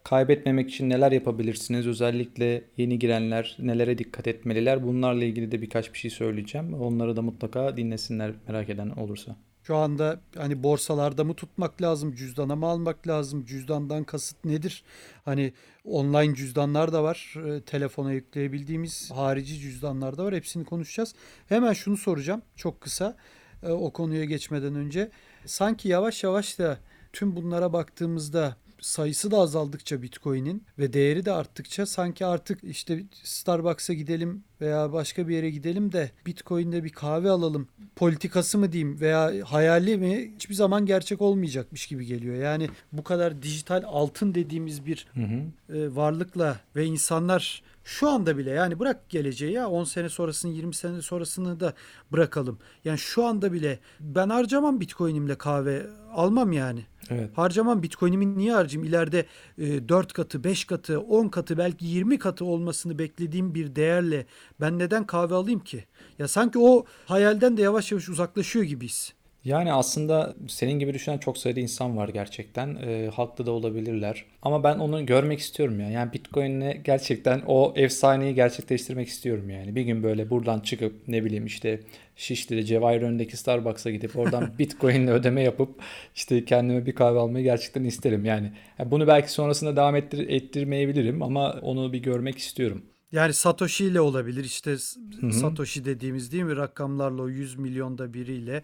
[0.09, 1.87] kaybetmemek için neler yapabilirsiniz?
[1.87, 4.83] Özellikle yeni girenler nelere dikkat etmeliler?
[4.83, 6.73] Bunlarla ilgili de birkaç bir şey söyleyeceğim.
[6.73, 9.35] Onları da mutlaka dinlesinler merak eden olursa.
[9.63, 14.83] Şu anda hani borsalarda mı tutmak lazım, cüzdana mı almak lazım, cüzdandan kasıt nedir?
[15.25, 15.53] Hani
[15.85, 20.35] online cüzdanlar da var, e, telefona yükleyebildiğimiz harici cüzdanlar da var.
[20.35, 21.15] Hepsini konuşacağız.
[21.49, 23.17] Hemen şunu soracağım çok kısa
[23.63, 25.09] e, o konuya geçmeden önce.
[25.45, 26.77] Sanki yavaş yavaş da
[27.13, 33.93] tüm bunlara baktığımızda sayısı da azaldıkça Bitcoin'in ve değeri de arttıkça sanki artık işte Starbucks'a
[33.93, 39.33] gidelim veya başka bir yere gidelim de Bitcoin'de bir kahve alalım politikası mı diyeyim veya
[39.45, 42.35] hayali mi hiçbir zaman gerçek olmayacakmış gibi geliyor.
[42.35, 45.77] Yani bu kadar dijital altın dediğimiz bir Hı hı.
[45.77, 50.75] e, varlıkla ve insanlar şu anda bile yani bırak geleceği ya 10 sene sonrasını 20
[50.75, 51.73] sene sonrasını da
[52.11, 52.59] bırakalım.
[52.85, 56.85] Yani şu anda bile ben harcamam Bitcoin'imle kahve almam yani.
[57.09, 57.37] Evet.
[57.37, 58.89] Harcamam Bitcoin'imi niye harcayayım?
[58.89, 59.25] İleride
[59.57, 64.25] e, 4 katı, 5 katı, 10 katı belki 20 katı olmasını beklediğim bir değerle
[64.61, 65.85] ben neden kahve alayım ki?
[66.19, 69.13] Ya sanki o hayalden de yavaş yavaş uzaklaşıyor gibiyiz.
[69.43, 72.75] Yani aslında senin gibi düşünen çok sayıda insan var gerçekten.
[72.75, 74.25] E, haklı da olabilirler.
[74.41, 75.89] Ama ben onu görmek istiyorum ya.
[75.89, 79.75] Yani Bitcoin'le gerçekten o efsaneyi gerçekleştirmek istiyorum yani.
[79.75, 81.79] Bir gün böyle buradan çıkıp ne bileyim işte
[82.15, 85.81] Şişli'de Cevahir önündeki Starbucks'a gidip oradan Bitcoin'le ödeme yapıp
[86.15, 88.25] işte kendime bir kahve almayı gerçekten isterim.
[88.25, 92.85] Yani, yani bunu belki sonrasında devam ettir ettirmeyebilirim ama onu bir görmek istiyorum.
[93.11, 95.33] Yani Satoshi ile olabilir işte Hı-hı.
[95.33, 98.63] Satoshi dediğimiz değil mi rakamlarla o 100 milyonda biriyle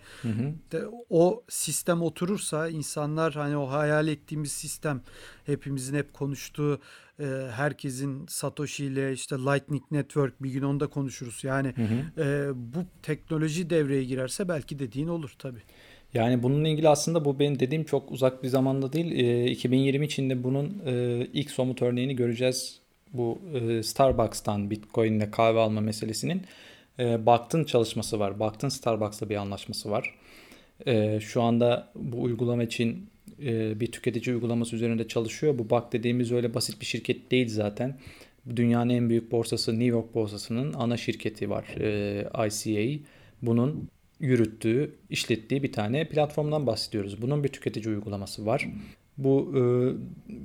[0.71, 5.01] de, o sistem oturursa insanlar hani o hayal ettiğimiz sistem
[5.45, 6.79] hepimizin hep konuştuğu
[7.19, 11.43] e, herkesin Satoshi ile işte Lightning Network bir gün onda konuşuruz.
[11.43, 11.73] Yani
[12.17, 15.61] e, bu teknoloji devreye girerse belki dediğin olur tabii.
[16.13, 19.11] Yani bununla ilgili aslında bu benim dediğim çok uzak bir zamanda değil.
[19.11, 22.82] E, 2020 içinde bunun e, ilk somut örneğini göreceğiz
[23.13, 26.41] bu e, Starbucks'tan Bitcoin ile kahve alma meselesinin
[26.99, 28.39] e, Baktın çalışması var.
[28.39, 30.15] Baktın Starbucks'la bir anlaşması var.
[30.85, 33.09] E, şu anda bu uygulama için
[33.41, 35.57] e, bir tüketici uygulaması üzerinde çalışıyor.
[35.57, 37.97] Bu Bak dediğimiz öyle basit bir şirket değil zaten.
[38.55, 41.65] Dünyanın en büyük borsası New York borsasının ana şirketi var
[42.47, 43.03] ICA.
[43.41, 47.21] Bunun yürüttüğü, işlettiği bir tane platformdan bahsediyoruz.
[47.21, 48.67] Bunun bir tüketici uygulaması var.
[49.17, 49.61] Bu e,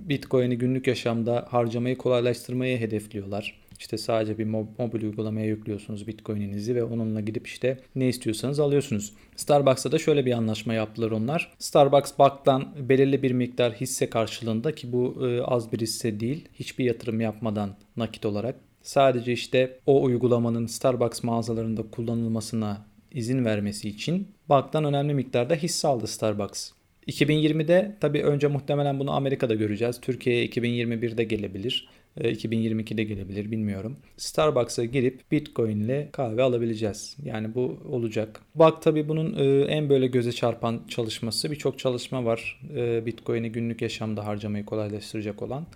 [0.09, 3.69] Bitcoin'i günlük yaşamda harcamayı kolaylaştırmayı hedefliyorlar.
[3.79, 9.13] İşte sadece bir mobil uygulamaya yüklüyorsunuz Bitcoin'inizi ve onunla gidip işte ne istiyorsanız alıyorsunuz.
[9.37, 11.53] Starbucks'ta da şöyle bir anlaşma yaptılar onlar.
[11.59, 16.49] Starbucks Bank'tan belirli bir miktar hisse karşılığında ki bu e, az bir hisse değil.
[16.55, 24.29] Hiçbir yatırım yapmadan nakit olarak sadece işte o uygulamanın Starbucks mağazalarında kullanılmasına izin vermesi için
[24.49, 26.78] Bank'tan önemli miktarda hisse aldı Starbucks.
[27.09, 30.01] 2020'de tabii önce muhtemelen bunu Amerika'da göreceğiz.
[30.01, 31.89] Türkiye'ye 2021'de gelebilir.
[32.17, 33.97] 2022'de gelebilir bilmiyorum.
[34.17, 37.17] Starbucks'a girip Bitcoin ile kahve alabileceğiz.
[37.25, 38.41] Yani bu olacak.
[38.55, 42.61] Bak tabii bunun e, en böyle göze çarpan çalışması birçok çalışma var.
[42.77, 45.67] E, Bitcoin'i günlük yaşamda harcamayı kolaylaştıracak olan.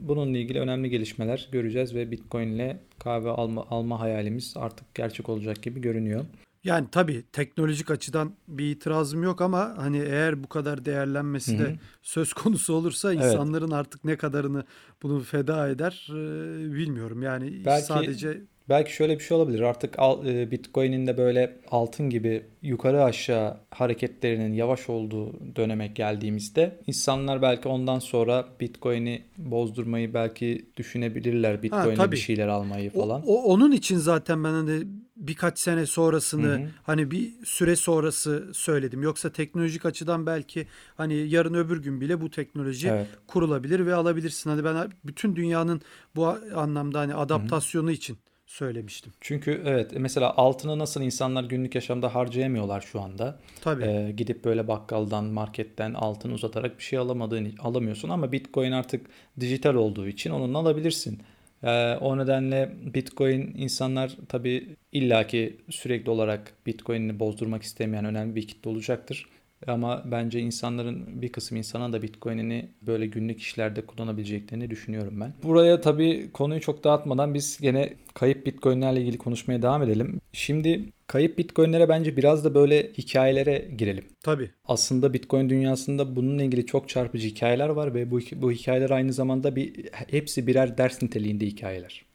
[0.00, 5.62] Bununla ilgili önemli gelişmeler göreceğiz ve Bitcoin ile kahve alma, alma hayalimiz artık gerçek olacak
[5.62, 6.24] gibi görünüyor.
[6.64, 12.32] Yani tabii teknolojik açıdan bir itirazım yok ama hani eğer bu kadar değerlenmesi de söz
[12.32, 13.24] konusu olursa evet.
[13.24, 14.64] insanların artık ne kadarını
[15.02, 16.14] bunu feda eder e,
[16.74, 17.22] bilmiyorum.
[17.22, 19.60] Yani belki, sadece belki şöyle bir şey olabilir.
[19.60, 27.42] Artık e, Bitcoin'in de böyle altın gibi yukarı aşağı hareketlerinin yavaş olduğu döneme geldiğimizde insanlar
[27.42, 31.62] belki ondan sonra Bitcoin'i bozdurmayı belki düşünebilirler.
[31.62, 33.22] Bitcoin'e bir şeyler almayı falan.
[33.26, 34.82] O, o, onun için zaten ben hani
[35.16, 36.68] birkaç sene sonrasını hı hı.
[36.82, 39.02] hani bir süre sonrası söyledim.
[39.02, 43.06] Yoksa teknolojik açıdan belki hani yarın öbür gün bile bu teknoloji evet.
[43.26, 44.50] kurulabilir ve alabilirsin.
[44.50, 45.80] Hani ben bütün dünyanın
[46.16, 47.94] bu anlamda hani adaptasyonu hı hı.
[47.94, 48.18] için
[48.52, 49.12] söylemiştim.
[49.20, 53.38] Çünkü evet mesela altını nasıl insanlar günlük yaşamda harcayamıyorlar şu anda.
[53.60, 53.84] Tabii.
[53.84, 59.06] Ee, gidip böyle bakkaldan, marketten altın uzatarak bir şey alamadığın alamıyorsun ama Bitcoin artık
[59.40, 61.22] dijital olduğu için onunla alabilirsin.
[61.62, 68.70] Ee, o nedenle Bitcoin insanlar tabi illaki sürekli olarak Bitcoin'i bozdurmak istemeyen önemli bir kitle
[68.70, 69.26] olacaktır.
[69.66, 75.32] Ama bence insanların bir kısım insana da Bitcoin'ini böyle günlük işlerde kullanabileceklerini düşünüyorum ben.
[75.42, 80.20] Buraya tabii konuyu çok dağıtmadan biz gene kayıp Bitcoin'lerle ilgili konuşmaya devam edelim.
[80.32, 84.04] Şimdi kayıp Bitcoin'lere bence biraz da böyle hikayelere girelim.
[84.22, 84.50] Tabii.
[84.64, 89.56] Aslında Bitcoin dünyasında bununla ilgili çok çarpıcı hikayeler var ve bu, bu hikayeler aynı zamanda
[89.56, 92.11] bir hepsi birer ders niteliğinde hikayeler.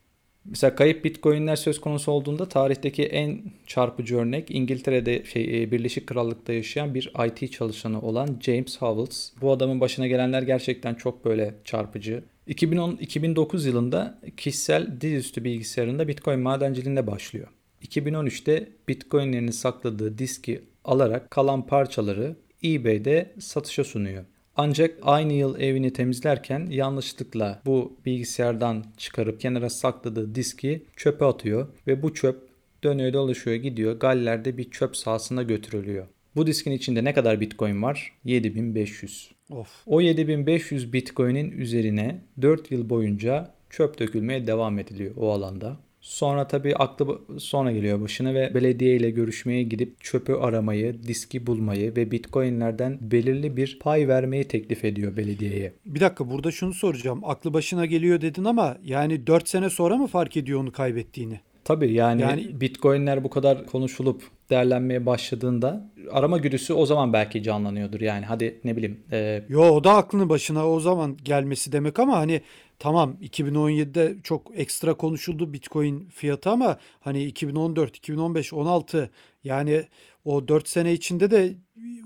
[0.49, 6.53] Mesela kayıp bitcoinler söz konusu olduğunda tarihteki en çarpıcı örnek İngiltere'de şey e, Birleşik Krallık'ta
[6.53, 9.31] yaşayan bir IT çalışanı olan James Howells.
[9.41, 12.23] Bu adamın başına gelenler gerçekten çok böyle çarpıcı.
[12.47, 17.47] 2010-2009 yılında kişisel dizüstü bilgisayarında Bitcoin madenciliğinde başlıyor.
[17.83, 24.25] 2013'te Bitcoin'lerini sakladığı diski alarak kalan parçaları eBay'de satışa sunuyor.
[24.57, 32.03] Ancak aynı yıl evini temizlerken yanlışlıkla bu bilgisayardan çıkarıp kenara sakladığı diski çöpe atıyor ve
[32.03, 32.47] bu çöp
[32.83, 36.07] dönüyor dolaşıyor gidiyor Galler'de bir çöp sahasına götürülüyor.
[36.35, 38.13] Bu diskin içinde ne kadar bitcoin var?
[38.25, 39.31] 7500.
[39.49, 39.69] Of.
[39.85, 45.77] O 7500 bitcoin'in üzerine 4 yıl boyunca çöp dökülmeye devam ediliyor o alanda.
[46.07, 51.95] Sonra tabii aklı sonra geliyor başına ve belediye ile görüşmeye gidip çöpü aramayı, diski bulmayı
[51.95, 55.73] ve bitcoinlerden belirli bir pay vermeyi teklif ediyor belediyeye.
[55.85, 57.21] Bir dakika burada şunu soracağım.
[57.23, 61.39] Aklı başına geliyor dedin ama yani 4 sene sonra mı fark ediyor onu kaybettiğini?
[61.63, 68.01] Tabii yani, yani bitcoinler bu kadar konuşulup değerlenmeye başladığında arama güdüsü o zaman belki canlanıyordur.
[68.01, 68.99] Yani hadi ne bileyim.
[69.11, 69.43] E...
[69.49, 72.41] Yo o da aklını başına o zaman gelmesi demek ama hani
[72.79, 79.09] tamam 2017'de çok ekstra konuşuldu Bitcoin fiyatı ama hani 2014, 2015, 16
[79.43, 79.83] yani
[80.25, 81.53] o 4 sene içinde de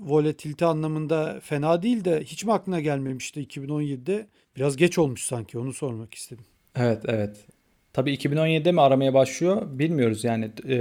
[0.00, 4.26] volatilite anlamında fena değil de hiç mi aklına gelmemişti 2017'de?
[4.56, 6.44] Biraz geç olmuş sanki onu sormak istedim.
[6.76, 7.36] Evet evet.
[7.92, 10.76] Tabii 2017'de mi aramaya başlıyor bilmiyoruz yani e,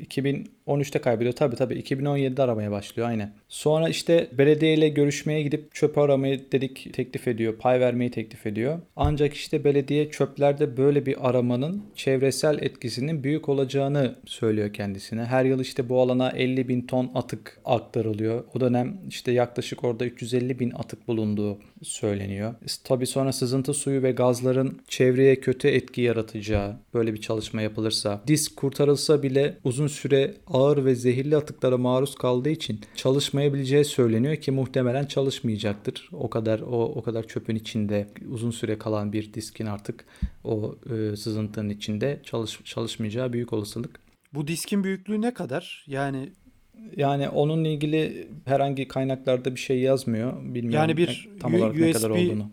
[0.00, 3.32] 2013'te kaybediyor tabii tabii 2017'de aramaya başlıyor aynen.
[3.48, 8.78] Sonra işte belediyeyle görüşmeye gidip çöp aramayı dedik teklif ediyor pay vermeyi teklif ediyor.
[8.96, 15.24] Ancak işte belediye çöplerde böyle bir aramanın çevresel etkisinin büyük olacağını söylüyor kendisine.
[15.24, 18.44] Her yıl işte bu alana 50 bin ton atık aktarılıyor.
[18.54, 22.54] O dönem işte yaklaşık orada 350 bin atık bulunduğu söyleniyor.
[22.84, 26.00] Tabii sonra sızıntı suyu ve gazların çevreye kötü etki
[26.40, 32.14] yaratacağı böyle bir çalışma yapılırsa, disk kurtarılsa bile uzun süre ağır ve zehirli atıklara maruz
[32.14, 36.08] kaldığı için çalışmayabileceği söyleniyor ki muhtemelen çalışmayacaktır.
[36.12, 40.04] O kadar o o kadar çöpün içinde uzun süre kalan bir diskin artık
[40.44, 44.00] o e, sızıntının içinde çalış, çalışmayacağı büyük olasılık.
[44.34, 45.84] Bu diskin büyüklüğü ne kadar?
[45.86, 46.28] Yani
[46.96, 50.32] yani onunla ilgili herhangi kaynaklarda bir şey yazmıyor.
[50.42, 52.50] Bilmiyorum yani bir tam olarak USB, ne kadar olduğunu.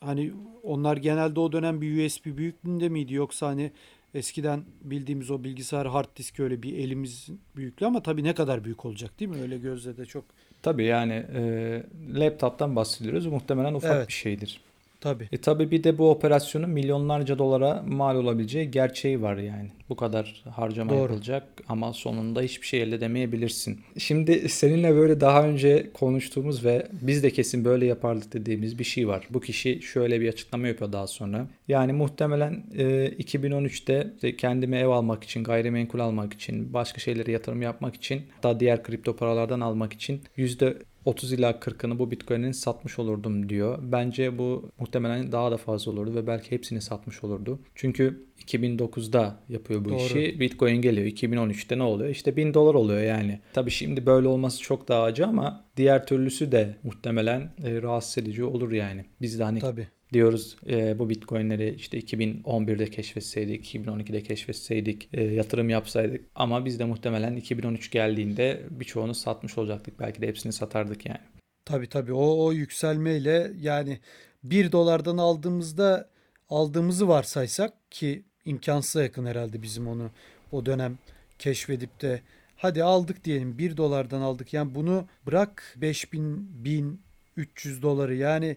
[0.00, 0.32] Hani
[0.64, 3.72] onlar genelde o dönem bir USB büyüklüğünde miydi yoksa hani
[4.14, 8.84] eskiden bildiğimiz o bilgisayar hard disk öyle bir elimiz büyüklüğü ama tabii ne kadar büyük
[8.84, 9.40] olacak değil mi?
[9.42, 10.24] Öyle gözle de çok.
[10.62, 11.82] Tabii yani e,
[12.14, 13.26] laptoptan bahsediyoruz.
[13.26, 14.08] Muhtemelen ufak evet.
[14.08, 14.60] bir şeydir.
[15.04, 15.28] Tabii.
[15.32, 19.70] E tabii bir de bu operasyonun milyonlarca dolara mal olabileceği gerçeği var yani.
[19.88, 21.00] Bu kadar harcama Doğru.
[21.00, 23.80] yapılacak ama sonunda hiçbir şey elde edemeyebilirsin.
[23.98, 29.08] Şimdi seninle böyle daha önce konuştuğumuz ve biz de kesin böyle yapardık dediğimiz bir şey
[29.08, 29.28] var.
[29.30, 31.46] Bu kişi şöyle bir açıklama yapıyor daha sonra.
[31.68, 37.62] Yani muhtemelen e, 2013'te işte kendime ev almak için, gayrimenkul almak için, başka şeylere yatırım
[37.62, 42.98] yapmak için, daha diğer kripto paralardan almak için yüzde 30 ila 40'ını bu Bitcoin'in satmış
[42.98, 43.78] olurdum diyor.
[43.82, 47.58] Bence bu muhtemelen daha da fazla olurdu ve belki hepsini satmış olurdu.
[47.74, 49.96] Çünkü 2009'da yapıyor bu Doğru.
[49.96, 50.40] işi.
[50.40, 51.06] Bitcoin geliyor.
[51.06, 52.10] 2013'te ne oluyor?
[52.10, 53.40] İşte 1000 dolar oluyor yani.
[53.52, 58.44] Tabii şimdi böyle olması çok daha acı ama diğer türlüsü de muhtemelen e, rahatsız edici
[58.44, 59.04] olur yani.
[59.20, 65.68] Biz de hani Tabii diyoruz e, bu bitcoinleri işte 2011'de keşfetseydik, 2012'de keşfetseydik, e, yatırım
[65.68, 66.24] yapsaydık.
[66.34, 70.00] Ama biz de muhtemelen 2013 geldiğinde birçoğunu satmış olacaktık.
[70.00, 71.20] Belki de hepsini satardık yani.
[71.64, 72.12] Tabii tabii.
[72.12, 73.98] O, o yükselmeyle yani
[74.44, 76.08] 1 dolardan aldığımızda
[76.48, 80.10] aldığımızı varsaysak ki imkansıza yakın herhalde bizim onu
[80.52, 80.98] o dönem
[81.38, 82.20] keşfedip de
[82.56, 84.52] hadi aldık diyelim 1 dolardan aldık.
[84.52, 87.00] Yani bunu bırak 5000 bin
[87.36, 88.14] 300 doları.
[88.14, 88.56] Yani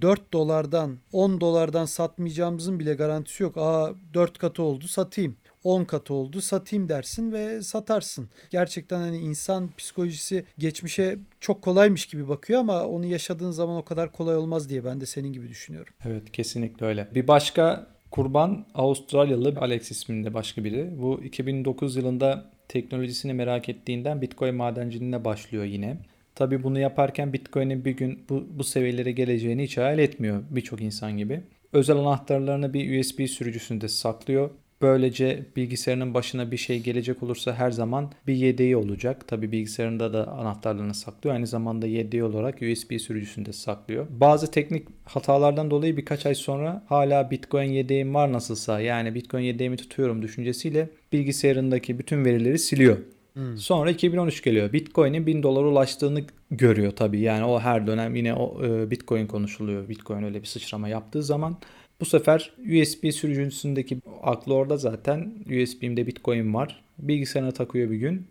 [0.00, 3.56] 4 dolardan 10 dolardan satmayacağımızın bile garantisi yok.
[3.56, 5.36] Aa 4 katı oldu satayım.
[5.64, 8.28] 10 katı oldu satayım dersin ve satarsın.
[8.50, 14.12] Gerçekten hani insan psikolojisi geçmişe çok kolaymış gibi bakıyor ama onu yaşadığın zaman o kadar
[14.12, 15.92] kolay olmaz diye ben de senin gibi düşünüyorum.
[16.06, 17.08] Evet kesinlikle öyle.
[17.14, 20.90] Bir başka kurban Avustralyalı Alex isminde başka biri.
[21.02, 25.98] Bu 2009 yılında teknolojisini merak ettiğinden Bitcoin madenciliğine başlıyor yine.
[26.38, 31.16] Tabi bunu yaparken Bitcoin'in bir gün bu, bu seviyelere geleceğini hiç hayal etmiyor birçok insan
[31.16, 31.40] gibi.
[31.72, 34.50] Özel anahtarlarını bir USB sürücüsünde saklıyor.
[34.82, 39.28] Böylece bilgisayarının başına bir şey gelecek olursa her zaman bir yedeği olacak.
[39.28, 41.34] Tabi bilgisayarında da anahtarlarını saklıyor.
[41.34, 44.06] Aynı zamanda yedeği olarak USB sürücüsünde saklıyor.
[44.10, 49.76] Bazı teknik hatalardan dolayı birkaç ay sonra hala Bitcoin yedeğim var nasılsa yani Bitcoin yedeğimi
[49.76, 52.98] tutuyorum düşüncesiyle bilgisayarındaki bütün verileri siliyor.
[53.38, 53.58] Hmm.
[53.58, 54.72] Sonra 2013 geliyor.
[54.72, 57.20] Bitcoin'in 1000 dolara ulaştığını görüyor tabii.
[57.20, 59.88] Yani o her dönem yine o e, Bitcoin konuşuluyor.
[59.88, 61.56] Bitcoin öyle bir sıçrama yaptığı zaman
[62.00, 66.84] bu sefer USB sürücüsündeki aklı orada zaten USB'imde Bitcoin var.
[66.98, 68.26] Bilgisayarına takıyor bir gün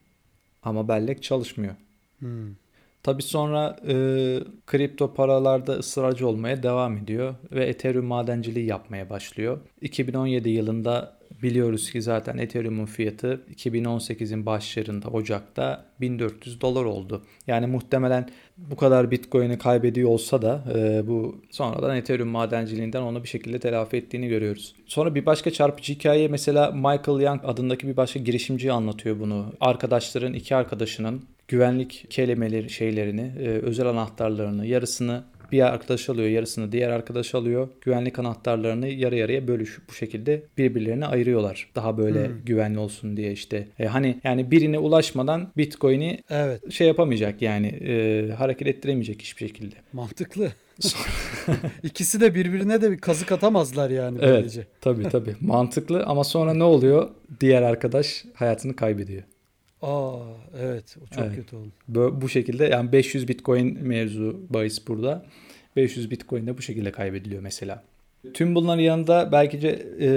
[0.64, 1.76] ama bellek çalışmıyor.
[2.20, 2.56] Hmm.
[3.04, 3.94] Tabi sonra e,
[4.66, 9.60] kripto paralarda ısrarcı olmaya devam ediyor ve Ethereum madenciliği yapmaya başlıyor.
[9.82, 17.22] 2017 yılında biliyoruz ki zaten Ethereum'un fiyatı 2018'in başlarında Ocak'ta 1400 dolar oldu.
[17.48, 23.28] Yani muhtemelen bu kadar Bitcoin'i kaybediyor olsa da e, bu sonradan Ethereum madenciliğinden onu bir
[23.28, 24.76] şekilde telafi ettiğini görüyoruz.
[24.86, 29.54] Sonra bir başka çarpıcı hikaye mesela Michael Young adındaki bir başka girişimci anlatıyor bunu.
[29.60, 36.90] Arkadaşların iki arkadaşının güvenlik kelimeleri şeylerini, e, özel anahtarlarını, yarısını Bir arkadaş alıyor yarısını diğer
[36.90, 37.68] arkadaş alıyor.
[37.82, 41.70] Güvenlik anahtarlarını yarı yarıya bölüşüp bu şekilde birbirlerine ayırıyorlar.
[41.76, 42.46] Daha böyle Hmm.
[42.46, 43.68] güvenli olsun diye işte.
[43.80, 46.72] E, hani yani birine ulaşmadan Bitcoin'i Evet.
[46.72, 49.76] şey yapamayacak yani e, hareket ettiremeyecek hiçbir şekilde.
[49.94, 50.52] Mantıklı.
[51.84, 54.36] İkisi de birbirine de bir kazık atamazlar yani Evet.
[54.38, 54.68] böylece.
[54.82, 57.10] Tabii tabii mantıklı ama sonra ne oluyor?
[57.42, 59.24] Diğer arkadaş hayatını kaybediyor.
[59.82, 60.20] Aa
[60.60, 61.36] evet o çok Evet.
[61.36, 61.72] kötü oldu.
[61.92, 65.26] Bö- bu şekilde yani 500 Bitcoin mevzu bahis burada.
[65.76, 67.84] 500 Bitcoin de bu şekilde kaybediliyor mesela.
[68.34, 70.10] Tüm bunların yanında belki de e,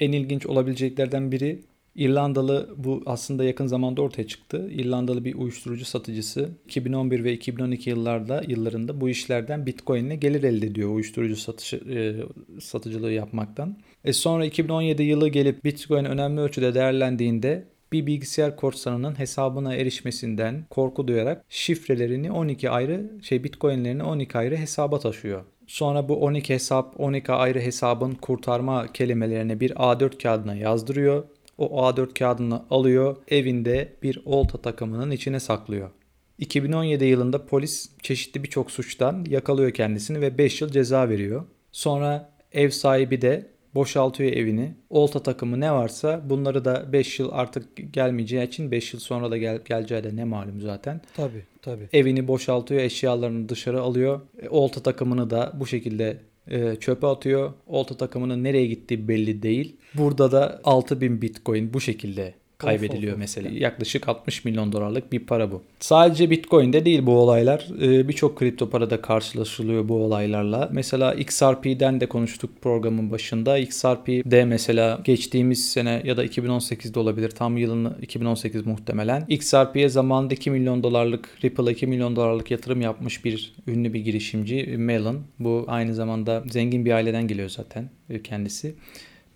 [0.00, 1.60] en ilginç olabileceklerden biri
[1.94, 4.68] İrlandalı bu aslında yakın zamanda ortaya çıktı.
[4.70, 10.66] İrlandalı bir uyuşturucu satıcısı 2011 ve 2012 yıllarda yıllarında bu işlerden Bitcoin ile gelir elde
[10.66, 12.14] ediyor uyuşturucu satışı e,
[12.60, 13.76] satıcılığı yapmaktan.
[14.04, 21.08] E sonra 2017 yılı gelip Bitcoin önemli ölçüde değerlendiğinde bir bilgisayar korsanının hesabına erişmesinden korku
[21.08, 25.44] duyarak şifrelerini 12 ayrı şey Bitcoin'lerini 12 ayrı hesaba taşıyor.
[25.66, 31.24] Sonra bu 12 hesap 12 ayrı hesabın kurtarma kelimelerini bir A4 kağıdına yazdırıyor.
[31.58, 35.90] O A4 kağıdını alıyor, evinde bir olta takımının içine saklıyor.
[36.38, 41.44] 2017 yılında polis çeşitli birçok suçtan yakalıyor kendisini ve 5 yıl ceza veriyor.
[41.72, 44.74] Sonra ev sahibi de boşaltıyor evini.
[44.90, 49.36] Olta takımı ne varsa bunları da 5 yıl artık gelmeyeceği için 5 yıl sonra da
[49.36, 51.00] gel geleceği de ne malum zaten.
[51.16, 51.88] Tabii tabii.
[51.92, 54.20] Evini boşaltıyor, eşyalarını dışarı alıyor.
[54.42, 56.18] E, Olta takımını da bu şekilde
[56.48, 57.52] e, çöpe atıyor.
[57.66, 59.76] Olta takımının nereye gittiği belli değil.
[59.94, 62.34] Burada da 6000 Bitcoin bu şekilde
[62.64, 63.20] kaybediliyor of, of.
[63.20, 63.50] mesela.
[63.52, 65.62] Yaklaşık 60 milyon dolarlık bir para bu.
[65.80, 67.66] Sadece Bitcoin'de değil bu olaylar.
[67.82, 70.68] Ee, Birçok kripto parada karşılaşılıyor bu olaylarla.
[70.72, 73.58] Mesela XRP'den de konuştuk programın başında.
[73.58, 77.30] XRP'de mesela geçtiğimiz sene ya da 2018'de olabilir.
[77.30, 79.24] Tam yılını 2018 muhtemelen.
[79.28, 84.74] XRP'ye zamanında 2 milyon dolarlık Ripple'a 2 milyon dolarlık yatırım yapmış bir ünlü bir girişimci
[84.76, 85.20] Melon.
[85.38, 88.74] Bu aynı zamanda zengin bir aileden geliyor zaten e, kendisi.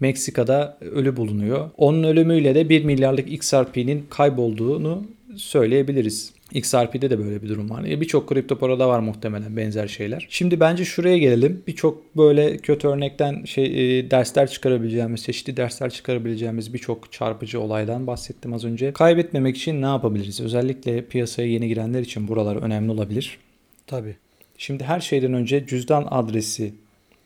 [0.00, 1.70] Meksika'da ölü bulunuyor.
[1.76, 5.04] Onun ölümüyle de 1 milyarlık XRP'nin kaybolduğunu
[5.36, 6.32] söyleyebiliriz.
[6.52, 7.84] XRP'de de böyle bir durum var.
[7.84, 10.26] E, Birçok kripto parada var muhtemelen benzer şeyler.
[10.30, 11.62] Şimdi bence şuraya gelelim.
[11.66, 18.52] Birçok böyle kötü örnekten şey e, dersler çıkarabileceğimiz, çeşitli dersler çıkarabileceğimiz birçok çarpıcı olaydan bahsettim
[18.54, 18.92] az önce.
[18.92, 20.40] Kaybetmemek için ne yapabiliriz?
[20.40, 23.38] Özellikle piyasaya yeni girenler için buralar önemli olabilir.
[23.86, 24.16] Tabii.
[24.58, 26.74] Şimdi her şeyden önce cüzdan adresi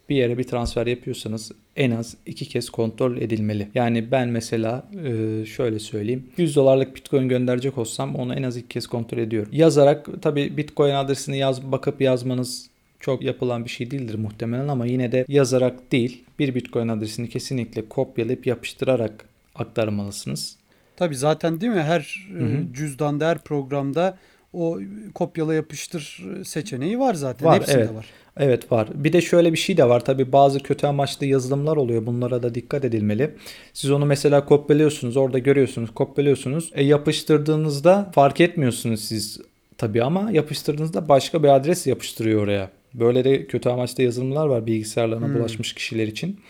[0.09, 3.69] bir yere bir transfer yapıyorsanız en az iki kez kontrol edilmeli.
[3.75, 6.27] Yani ben mesela e, şöyle söyleyeyim.
[6.37, 9.49] 100 dolarlık bitcoin gönderecek olsam onu en az iki kez kontrol ediyorum.
[9.53, 12.71] Yazarak tabi bitcoin adresini yaz, bakıp yazmanız
[13.01, 17.89] çok yapılan bir şey değildir muhtemelen ama yine de yazarak değil bir bitcoin adresini kesinlikle
[17.89, 20.57] kopyalayıp yapıştırarak aktarmalısınız.
[20.97, 22.75] Tabii zaten değil mi her e, Hı hı.
[22.75, 24.19] cüzdanda her programda
[24.53, 24.79] o
[25.15, 27.49] kopyala yapıştır seçeneği var zaten.
[27.49, 27.95] Var, Hepsinde evet.
[27.95, 28.07] var.
[28.37, 28.89] Evet var.
[28.95, 30.05] Bir de şöyle bir şey de var.
[30.05, 32.07] Tabii bazı kötü amaçlı yazılımlar oluyor.
[32.07, 33.35] Bunlara da dikkat edilmeli.
[33.73, 35.17] Siz onu mesela kopyalıyorsunuz.
[35.17, 35.91] Orada görüyorsunuz.
[35.95, 36.71] Kopyalıyorsunuz.
[36.75, 39.41] E, yapıştırdığınızda fark etmiyorsunuz siz
[39.79, 42.71] tabii ama yapıştırdığınızda başka bir adres yapıştırıyor oraya.
[42.95, 45.35] Böyle de kötü amaçlı yazılımlar var bilgisayarlarına Hmm.
[45.35, 46.41] bulaşmış kişiler için.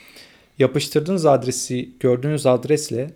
[0.59, 3.11] Yapıştırdığınız adresi gördüğünüz adresle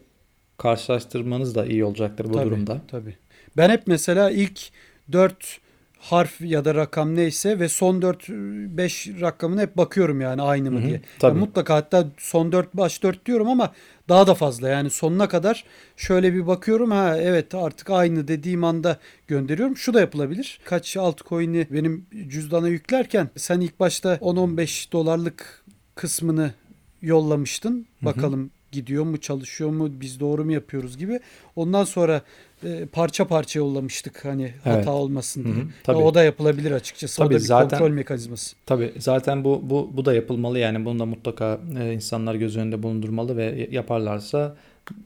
[0.59, 2.81] karşılaştırmanız da iyi olacaktır bu tabii, durumda.
[2.89, 3.17] Tabii.
[3.57, 4.61] Ben hep mesela ilk
[5.13, 5.59] 4
[6.07, 10.85] harf ya da rakam neyse ve son 4-5 rakamına hep bakıyorum yani aynı mı Hı
[10.85, 11.01] hı, diye.
[11.19, 11.35] tabii.
[11.39, 13.73] Ya mutlaka hatta son 4 baş 4 diyorum ama
[14.09, 15.65] daha da fazla yani sonuna kadar
[15.97, 18.99] şöyle bir bakıyorum ha evet artık aynı dediğim anda
[19.29, 19.77] gönderiyorum.
[19.77, 20.61] Şu da yapılabilir.
[20.65, 26.53] Kaç altcoin'i benim cüzdana yüklerken sen ilk başta 10-15 dolarlık kısmını
[27.03, 27.87] yollamıştın.
[28.01, 28.07] hı.
[28.07, 31.21] Bakalım gidiyor mu çalışıyor mu biz doğru mu yapıyoruz gibi.
[31.57, 32.23] Ondan sonra
[32.93, 34.77] parça parça yollamıştık hani Evet.
[34.79, 35.55] hata olmasın Hı diye.
[35.57, 35.99] hı, tabii.
[35.99, 37.17] Ya o da yapılabilir açıkçası.
[37.17, 38.57] Tabii o da bir zaten- kontrol mekanizması.
[38.67, 42.83] Tabii zaten bu bu bu da yapılmalı yani bunu da mutlaka e, insanlar göz önünde
[42.83, 44.57] bulundurmalı ve yaparlarsa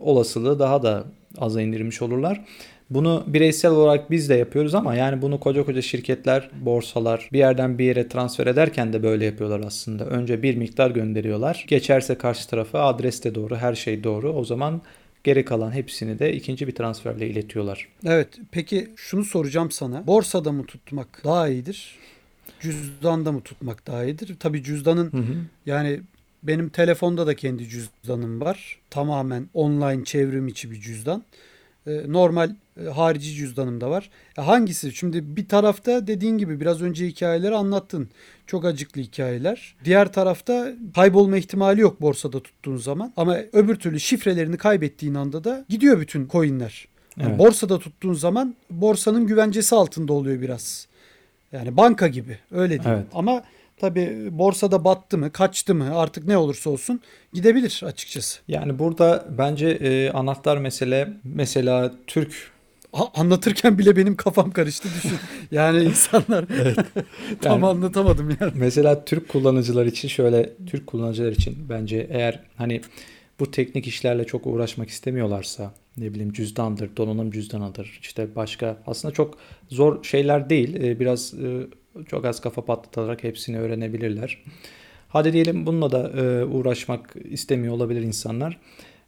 [0.01, 1.05] olasılığı daha da
[1.39, 2.45] aza indirmiş olurlar.
[2.91, 7.79] Bunu bireysel olarak biz de yapıyoruz ama yani bunu koca koca şirketler, borsalar bir yerden
[7.79, 10.05] bir yere transfer ederken de böyle yapıyorlar aslında.
[10.07, 11.65] Önce bir miktar gönderiyorlar.
[11.69, 14.33] Geçerse karşı tarafa adres de doğru, her şey doğru.
[14.33, 14.83] O zaman
[15.25, 17.89] geri kalan hepsini de ikinci bir transferle iletiyorlar.
[18.05, 18.29] Evet.
[18.51, 20.07] Peki şunu soracağım sana.
[20.07, 21.99] Borsada mı tutmak daha iyidir?
[22.61, 24.37] Cüzdanda mı tutmak daha iyidir?
[24.41, 25.35] Tabii cüzdanın Hı hı.
[25.67, 26.01] yani
[26.43, 28.79] benim telefonda da kendi cüzdanım var.
[28.91, 31.25] Tamamen online çevrim içi bir cüzdan.
[31.87, 32.55] Ee, Normal
[32.89, 34.11] harici cüzdanım da var.
[34.39, 34.93] E, Hangisi?
[34.93, 38.09] Şimdi bir tarafta dediğin gibi biraz önce hikayeleri anlattın.
[38.47, 39.75] Çok acıklı hikayeler.
[39.85, 43.13] Diğer tarafta kaybolma ihtimali yok borsada tuttuğun zaman.
[43.17, 46.89] Ama öbür türlü şifrelerini kaybettiğin anda da gidiyor bütün coinler.
[47.17, 47.39] Yani Evet.
[47.39, 50.87] Borsada tuttuğun zaman borsanın güvencesi altında oluyor biraz.
[51.53, 52.95] Yani banka gibi öyle değil.
[52.95, 53.07] Evet.
[53.15, 53.43] Ama
[53.81, 57.01] tabii borsada battı mı, kaçtı mı artık ne olursa olsun
[57.33, 58.41] gidebilir açıkçası.
[58.49, 62.51] Yani burada bence e, anahtar mesele mesela Türk
[62.93, 65.19] anlatırken bile benim kafam karıştı düşün.
[65.51, 66.45] Yani insanlar
[67.43, 68.53] tam Yani- anlatamadım yani.
[68.55, 72.81] Mesela Türk kullanıcılar için şöyle Türk kullanıcılar için bence eğer hani
[73.41, 79.39] bu teknik işlerle çok uğraşmak istemiyorlarsa ne bileyim cüzdandır, donanım cüzdanıdır işte başka aslında çok
[79.69, 80.75] zor şeyler değil.
[80.83, 81.67] Ee, Biraz e,
[82.07, 84.43] çok az kafa patlatarak hepsini öğrenebilirler.
[85.09, 88.61] Hadi diyelim bununla da e, uğraşmak istemiyor olabilir insanlar.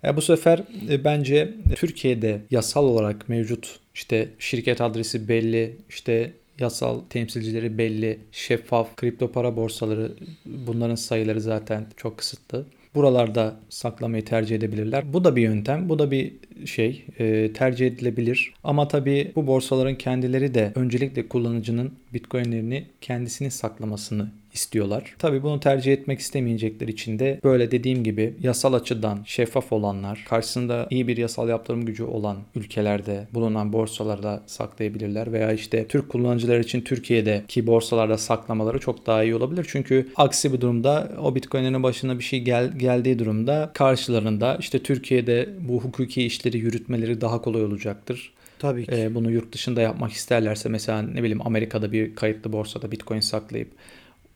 [0.04, 7.00] E, bu sefer e, bence Türkiye'de yasal olarak mevcut işte şirket adresi belli, işte yasal
[7.10, 10.12] temsilcileri belli, şeffaf kripto para borsaları
[10.46, 12.66] bunların sayıları zaten çok kısıtlı.
[12.94, 15.12] Buralarda saklamayı tercih edebilirler.
[15.12, 16.32] Bu da bir yöntem, bu da bir
[16.66, 18.54] şey e, tercih edilebilir.
[18.64, 25.14] Ama tabii bu borsaların kendileri de öncelikle kullanıcının bitcoinlerini kendisinin saklamasını istiyorlar.
[25.18, 30.86] Tabii bunu tercih etmek istemeyecekler için de böyle dediğim gibi yasal açıdan şeffaf olanlar, karşısında
[30.90, 36.80] iyi bir yasal yaptırım gücü olan ülkelerde bulunan borsalarda saklayabilirler veya işte Türk kullanıcılar için
[36.80, 39.66] Türkiye'deki borsalarda saklamaları çok daha iyi olabilir.
[39.68, 45.48] Çünkü aksi bir durumda o bitcoinlerin başına bir şey gel, geldiği durumda karşılarında işte Türkiye'de
[45.60, 48.32] bu hukuki işleri yürütmeleri daha kolay olacaktır.
[48.58, 48.92] Tabii ki.
[48.94, 53.68] Ee, bunu yurt dışında yapmak isterlerse mesela ne bileyim Amerika'da bir kayıtlı borsada bitcoin saklayıp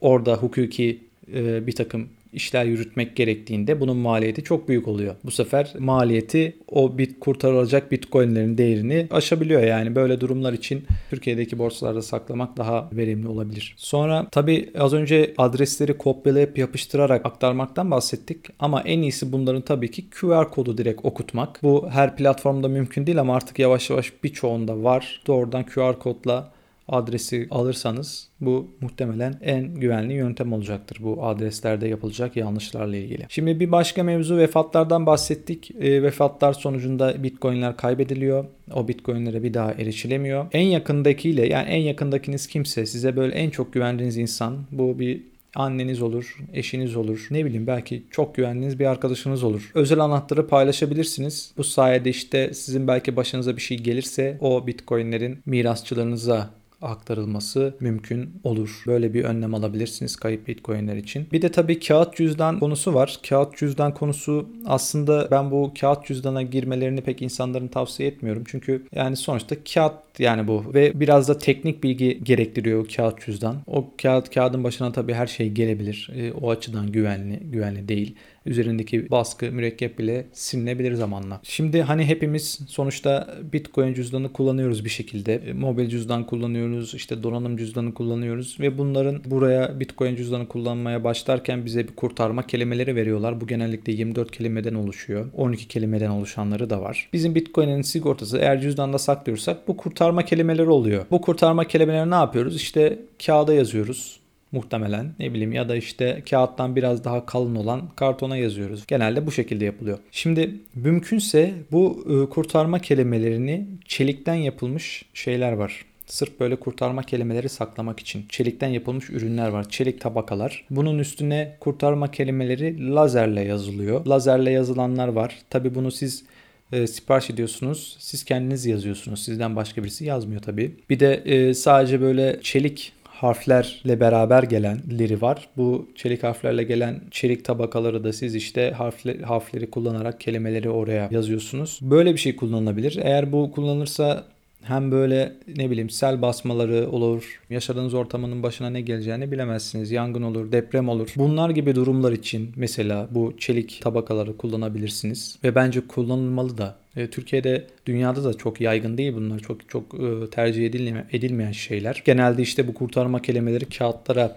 [0.01, 1.01] orada hukuki
[1.35, 5.15] e, bir takım işler yürütmek gerektiğinde bunun maliyeti çok büyük oluyor.
[5.25, 9.63] Bu sefer maliyeti o bit kurtarılacak bitcoinlerin değerini aşabiliyor.
[9.63, 13.75] Yani böyle durumlar için Türkiye'deki borsalarda saklamak daha verimli olabilir.
[13.77, 20.11] Sonra tabii az önce adresleri kopyalayıp yapıştırarak aktarmaktan bahsettik ama en iyisi bunların tabii ki
[20.11, 21.63] QR kodu direkt okutmak.
[21.63, 25.23] Bu her platformda mümkün değil ama artık yavaş yavaş birçoğunda var.
[25.27, 26.56] Doğrudan QR kodla
[26.89, 33.27] adresi alırsanız bu muhtemelen en güvenli yöntem olacaktır bu adreslerde yapılacak yanlışlarla ilgili.
[33.29, 35.71] Şimdi bir başka mevzu vefatlardan bahsettik.
[35.71, 38.45] E, vefatlar sonucunda bitcoinler kaybediliyor.
[38.75, 40.47] O bitcoinlere bir daha erişilemiyor.
[40.53, 45.23] En yakındakiyle yani en yakındakiniz kimse size böyle en çok güvendiğiniz insan bu bir
[45.57, 49.71] anneniz olur, eşiniz olur, ne bileyim belki çok güvendiğiniz bir arkadaşınız olur.
[49.75, 51.53] Özel anahtarı paylaşabilirsiniz.
[51.57, 56.51] Bu sayede işte sizin belki başınıza bir şey gelirse o bitcoinlerin mirasçılarınıza
[56.83, 58.83] aktarılması mümkün olur.
[58.87, 61.27] Böyle bir önlem alabilirsiniz kayıp bitcoinler için.
[61.33, 63.19] Bir de tabii kağıt cüzdan konusu var.
[63.29, 68.45] Kağıt cüzdan konusu aslında ben bu kağıt cüzdana girmelerini pek insanların tavsiye etmiyorum.
[68.47, 73.57] Çünkü yani sonuçta kağıt yani bu ve biraz da teknik bilgi gerektiriyor o kağıt cüzdan.
[73.67, 76.11] O kağıt kağıdın başına tabii her şey gelebilir.
[76.17, 81.41] E, o açıdan güvenli güvenli değil üzerindeki baskı mürekkep bile silinebilir zamanla.
[81.43, 85.35] Şimdi hani hepimiz sonuçta Bitcoin cüzdanı kullanıyoruz bir şekilde.
[85.35, 91.65] E, Mobil cüzdan kullanıyoruz, işte donanım cüzdanı kullanıyoruz ve bunların buraya Bitcoin cüzdanı kullanmaya başlarken
[91.65, 93.41] bize bir kurtarma kelimeleri veriyorlar.
[93.41, 95.27] Bu genellikle 24 kelimeden oluşuyor.
[95.37, 97.09] 12 kelimeden oluşanları da var.
[97.13, 99.77] Bizim Bitcoin'in sigortası eğer cüzdanda saklıyorsak bu
[100.07, 101.07] kurtarma kelimeleri oluyor.
[101.11, 102.57] Bu kurtarma kelimeleri ne yapıyoruz?
[102.57, 104.21] İşte kağıda yazıyoruz
[104.53, 108.87] muhtemelen ne bileyim ya da işte kağıttan biraz daha kalın olan kartona yazıyoruz.
[108.87, 109.99] Genelde bu şekilde yapılıyor.
[110.13, 115.85] Şimdi mümkünse bu e, kurtarma kelimelerini çelikten yapılmış şeyler var.
[116.07, 119.69] Sırf böyle kurtarma kelimeleri saklamak için çelikten yapılmış ürünler var.
[119.69, 120.65] Çelik tabakalar.
[120.71, 124.07] Bunun üstüne kurtarma kelimeleri lazerle yazılıyor.
[124.07, 125.39] Lazerle yazılanlar var.
[125.51, 126.25] Tabi bunu siz
[126.73, 127.97] e, sipariş ediyorsunuz.
[128.01, 129.25] Siz kendiniz yazıyorsunuz.
[129.25, 130.75] Sizden başka birisi yazmıyor tabii.
[130.91, 135.49] Bir de e, sadece böyle çelik harflerle beraber gelenleri var.
[135.57, 141.79] Bu çelik harflerle gelen çelik tabakaları da siz işte harfle, harfleri kullanarak kelimeleri oraya yazıyorsunuz.
[141.83, 142.99] Böyle bir şey kullanılabilir.
[143.03, 144.25] Eğer bu kullanılırsa
[144.69, 147.41] hem böyle ne bileyim sel basmaları olur.
[147.51, 149.91] Yaşadığınız ortamının başına ne geleceğini bilemezsiniz.
[149.91, 151.13] Yangın olur, deprem olur.
[151.17, 155.39] Bunlar gibi durumlar için mesela bu çelik tabakaları kullanabilirsiniz.
[155.45, 156.77] Ve bence kullanılmalı da.
[156.97, 159.39] E, Türkiye'de dünyada da çok yaygın değil bunlar.
[159.39, 162.03] Çok çok e, tercih edilmeyen, edilmeyen şeyler.
[162.05, 164.37] Genelde işte bu kurtarma kelimeleri kağıtlara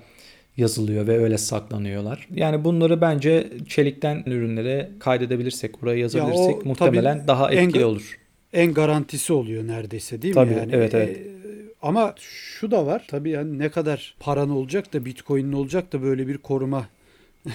[0.57, 2.27] yazılıyor ve öyle saklanıyorlar.
[2.36, 8.19] Yani bunları bence çelikten ürünlere kaydedebilirsek, buraya yazabilirsek o muhtemelen daha en etkili ga- olur.
[8.54, 10.72] En garantisi oluyor neredeyse değil Tabii, mi yani?
[10.76, 11.18] evet, evet.
[11.18, 11.22] E,
[11.82, 13.06] ama şu da var.
[13.10, 16.86] Tabii yani ne kadar paran olacak da Bitcoin'in olacak da böyle bir koruma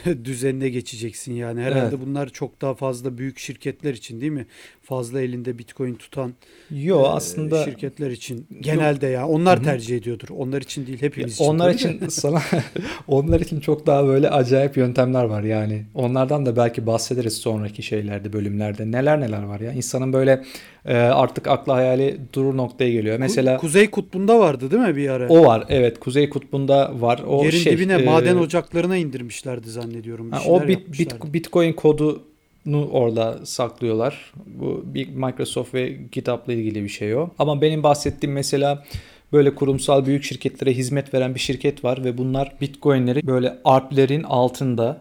[0.25, 1.61] düzenine geçeceksin yani.
[1.61, 2.07] Herhalde Evet.
[2.07, 4.47] bunlar çok daha fazla büyük şirketler için değil mi?
[4.83, 6.35] Fazla elinde Bitcoin tutan
[6.71, 9.65] Yo e, aslında şirketler için genelde ya onlar Hı hı.
[9.65, 10.29] tercih ediyordur.
[10.29, 11.45] Onlar için değil hepimiz için.
[11.45, 12.43] onlar için sana
[13.09, 15.85] onlar için çok daha böyle acayip yöntemler var yani.
[15.95, 18.91] Onlardan da belki bahsederiz sonraki şeylerde, bölümlerde.
[18.91, 19.73] Neler neler var ya.
[19.73, 20.45] İnsanın böyle
[20.87, 23.19] e, artık akla hayali durur noktaya geliyor.
[23.19, 25.29] Mesela Kuzey Kutbu'nda vardı değil mi bir ara?
[25.29, 27.23] o var evet Kuzey Kutbu'nda var.
[27.27, 30.33] O Yerin şey, dibine e, maden ocaklarına indirmişlerdi zannediyorum.
[30.33, 34.33] Bir Ha, o bit, bit, Bitcoin kodunu orada saklıyorlar.
[34.47, 37.31] Bu bir Microsoft ve GitHub'la ilgili bir şey o.
[37.39, 38.85] Ama benim bahsettiğim mesela
[39.33, 45.01] böyle kurumsal büyük şirketlere hizmet veren bir şirket var ve bunlar Bitcoin'leri böyle ARP'lerin altında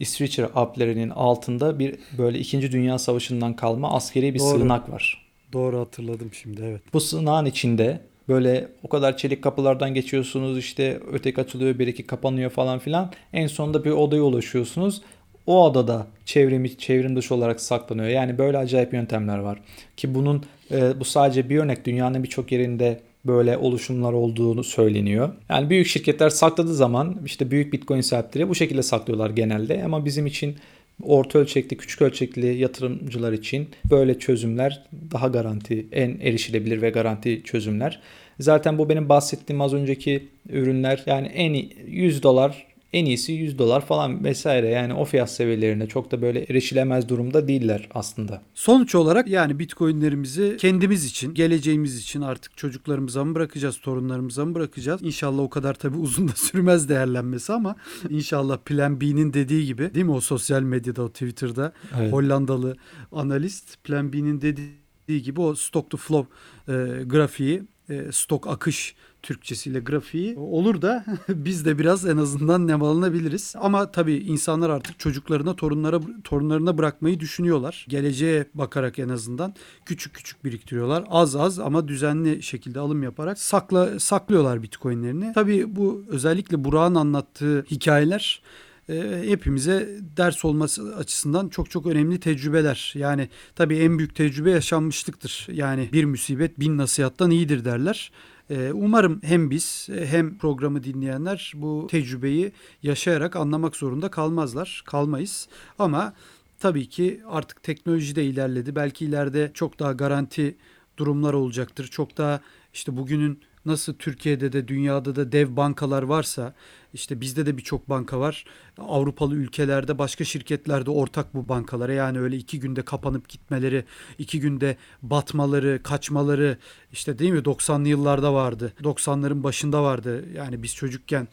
[0.00, 2.72] İsviçre ARP'lerinin altında bir böyle 2.
[2.72, 4.58] Dünya Savaşı'ndan kalma askeri bir Doğru.
[4.58, 5.23] sığınak var.
[5.54, 6.80] Doğru hatırladım şimdi evet.
[6.92, 12.50] Bu sığınağın içinde böyle o kadar çelik kapılardan geçiyorsunuz işte öteki açılıyor bir iki kapanıyor
[12.50, 13.12] falan filan.
[13.32, 15.02] En sonunda bir odaya ulaşıyorsunuz.
[15.46, 18.08] O odada çevrim, çevrim dışı olarak saklanıyor.
[18.08, 19.58] Yani böyle acayip yöntemler var.
[19.96, 21.84] Ki bunun e, bu sadece bir örnek.
[21.84, 25.32] Dünyanın birçok yerinde böyle oluşumlar olduğunu söyleniyor.
[25.48, 29.84] Yani büyük şirketler sakladığı zaman işte büyük bitcoin sahipleri bu şekilde saklıyorlar genelde.
[29.84, 30.56] Ama bizim için
[31.02, 34.82] orta ölçekli, küçük ölçekli yatırımcılar için böyle çözümler
[35.12, 38.00] daha garanti, en erişilebilir ve garanti çözümler.
[38.40, 43.58] Zaten bu benim bahsettiğim az önceki ürünler yani en iyi 100 dolar en iyisi 100
[43.58, 48.42] dolar falan vesaire yani o fiyat seviyelerinde çok da böyle erişilemez durumda değiller aslında.
[48.54, 55.02] Sonuç olarak yani bitcoinlerimizi kendimiz için, geleceğimiz için artık çocuklarımıza mı bırakacağız, torunlarımıza mı bırakacağız?
[55.02, 57.76] İnşallah o kadar tabii uzun da sürmez değerlenmesi ama
[58.10, 62.12] inşallah Plan B'nin dediği gibi değil mi o sosyal medyada, o Twitter'da Evet.
[62.12, 62.76] Hollandalı
[63.12, 66.32] analist Plan B'nin dediği gibi o stock to flow
[66.68, 73.54] e, grafiği, e, stok akış Türkçesiyle grafiği olur da biz de biraz en azından nemalanabiliriz.
[73.58, 77.86] Ama tabii insanlar artık çocuklarına, torunlara torunlarına bırakmayı düşünüyorlar.
[77.88, 79.54] Geleceğe bakarak en azından
[79.86, 81.04] küçük küçük biriktiriyorlar.
[81.08, 85.32] Az az ama düzenli şekilde alım yaparak sakla saklıyorlar Bitcoin'lerini.
[85.34, 88.42] Tabii bu özellikle Burak'ın anlattığı hikayeler
[88.88, 92.92] e, hepimize ders olması açısından çok çok önemli tecrübeler.
[92.96, 95.46] Yani tabii en büyük tecrübe yaşanmışlıktır.
[95.52, 98.10] Yani bir musibet bin nasihattan iyidir derler.
[98.50, 104.82] E, Umarım hem biz e, hem programı dinleyenler bu tecrübeyi yaşayarak anlamak zorunda kalmazlar.
[104.86, 105.48] Kalmayız.
[105.78, 106.14] Ama
[106.58, 108.76] tabii ki artık teknoloji de ilerledi.
[108.76, 110.56] Belki ileride çok daha garanti
[110.96, 111.86] durumlar olacaktır.
[111.86, 112.40] Çok daha
[112.74, 116.54] işte bugünün nasıl Türkiye'de de dünyada da dev bankalar varsa
[116.94, 118.44] işte bizde de birçok banka var.
[118.78, 123.84] Avrupalı ülkelerde başka şirketlerde ortak bu bankalara yani öyle iki günde kapanıp gitmeleri,
[124.18, 126.58] iki günde batmaları, kaçmaları
[126.92, 128.72] işte değil mi 90'lı yıllarda vardı.
[128.82, 130.24] 90'ların başında vardı.
[130.34, 131.28] Yani biz çocukken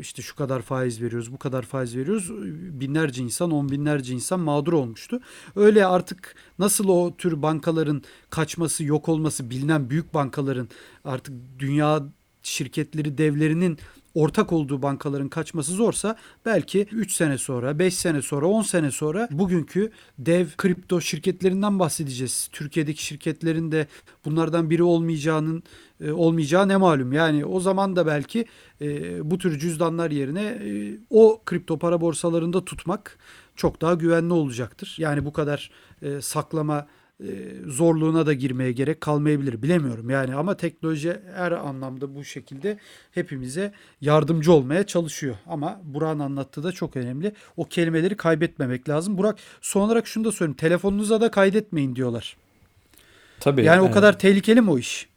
[0.00, 2.30] işte şu kadar faiz veriyoruz, bu kadar faiz veriyoruz.
[2.80, 5.20] Binlerce insan, on binlerce insan mağdur olmuştu.
[5.56, 10.68] Öyle artık nasıl o tür bankaların kaçması, yok olması bilinen büyük bankaların
[11.04, 12.02] artık dünya
[12.42, 13.78] şirketleri, devlerinin
[14.14, 19.28] ortak olduğu bankaların kaçması zorsa belki 3 sene sonra, 5 sene sonra, 10 sene sonra
[19.30, 22.48] bugünkü dev kripto şirketlerinden bahsedeceğiz.
[22.52, 23.86] Türkiye'deki şirketlerin de
[24.24, 25.62] bunlardan biri olmayacağının
[26.00, 27.12] e, olmayacağı ne malum.
[27.12, 28.44] Yani o zaman da belki
[28.80, 33.18] e, bu tür cüzdanlar yerine e, o kripto para borsalarında tutmak
[33.56, 34.94] çok daha güvenli olacaktır.
[34.98, 35.70] Yani bu kadar
[36.20, 36.86] saklama
[37.66, 39.62] zorluğuna da girmeye gerek kalmayabilir.
[39.62, 42.78] Bilemiyorum yani ama teknoloji her anlamda bu şekilde
[43.12, 45.36] hepimize yardımcı olmaya çalışıyor.
[45.46, 47.32] Ama Burak'ın anlattığı da çok önemli.
[47.56, 49.18] O kelimeleri kaybetmemek lazım.
[49.18, 50.56] Burak son olarak şunu da söyleyeyim.
[50.56, 52.36] Telefonunuza da kaydetmeyin diyorlar.
[53.40, 53.64] Tabii.
[53.64, 53.94] Yani o evet.
[53.94, 55.09] kadar tehlikeli mi o iş?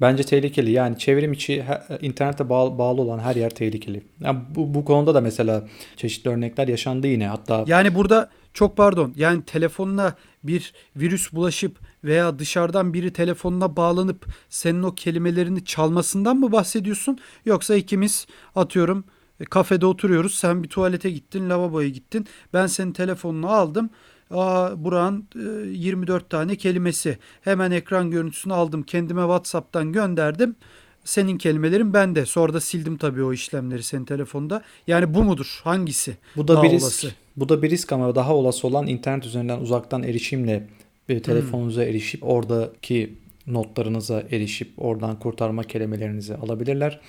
[0.00, 0.70] Bence tehlikeli.
[0.70, 1.64] Yani çevrim içi
[2.00, 4.02] internete bağlı, olan her yer tehlikeli.
[4.20, 7.28] Yani bu, bu konuda da mesela çeşitli örnekler yaşandı yine.
[7.28, 14.26] Hatta Yani burada çok pardon yani telefonuna bir virüs bulaşıp veya dışarıdan biri telefonuna bağlanıp
[14.48, 17.18] senin o kelimelerini çalmasından mı bahsediyorsun?
[17.44, 19.04] Yoksa ikimiz atıyorum
[19.40, 23.90] e, kafede oturuyoruz sen bir tuvalete gittin lavaboya gittin ben senin telefonunu aldım.
[24.30, 30.56] Aa, Burak'ın e, 24 tane kelimesi hemen ekran görüntüsünü aldım kendime Whatsapp'tan gönderdim.
[31.04, 32.26] Senin kelimelerin bende.
[32.26, 34.62] Sonra da sildim tabii o işlemleri senin telefonda.
[34.86, 35.60] Yani bu mudur?
[35.64, 36.16] Hangisi?
[36.36, 36.82] bu da Daha bir risk.
[36.82, 37.12] olası.
[37.36, 40.66] Bu da bir risk ama daha olası olan internet üzerinden uzaktan erişimle
[41.08, 43.14] bir telefonunuza erişip oradaki
[43.46, 47.00] notlarınıza erişip oradan kurtarma kelimelerinizi alabilirler.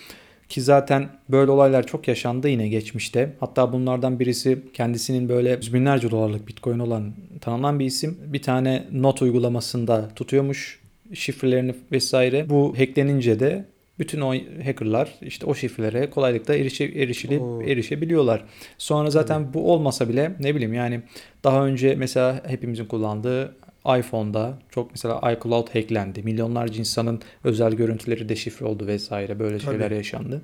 [0.52, 3.34] Ki zaten böyle olaylar çok yaşandı yine geçmişte.
[3.40, 8.18] Hatta bunlardan birisi kendisinin böyle yüz binlerce dolarlık bitcoin olan tanınan bir isim.
[8.26, 10.80] Bir tane not uygulamasında tutuyormuş
[11.14, 12.50] şifrelerini vesaire.
[12.50, 13.66] Bu hacklenince de
[14.00, 14.34] bütün o
[14.66, 17.62] hackerlar işte o şifrelere kolaylıkla erişe, erişilip Oo.
[17.62, 18.44] erişebiliyorlar.
[18.78, 21.02] Sonra zaten bu olmasa bile ne bileyim yani
[21.44, 23.56] daha önce mesela hepimizin kullandığı
[23.86, 26.24] iPhone'da çok mesela iCloud hacklendi.
[26.24, 29.72] Milyonlarca insanın özel görüntüleri deşifre oldu vesaire böyle Tabii.
[29.72, 30.42] şeyler yaşandı.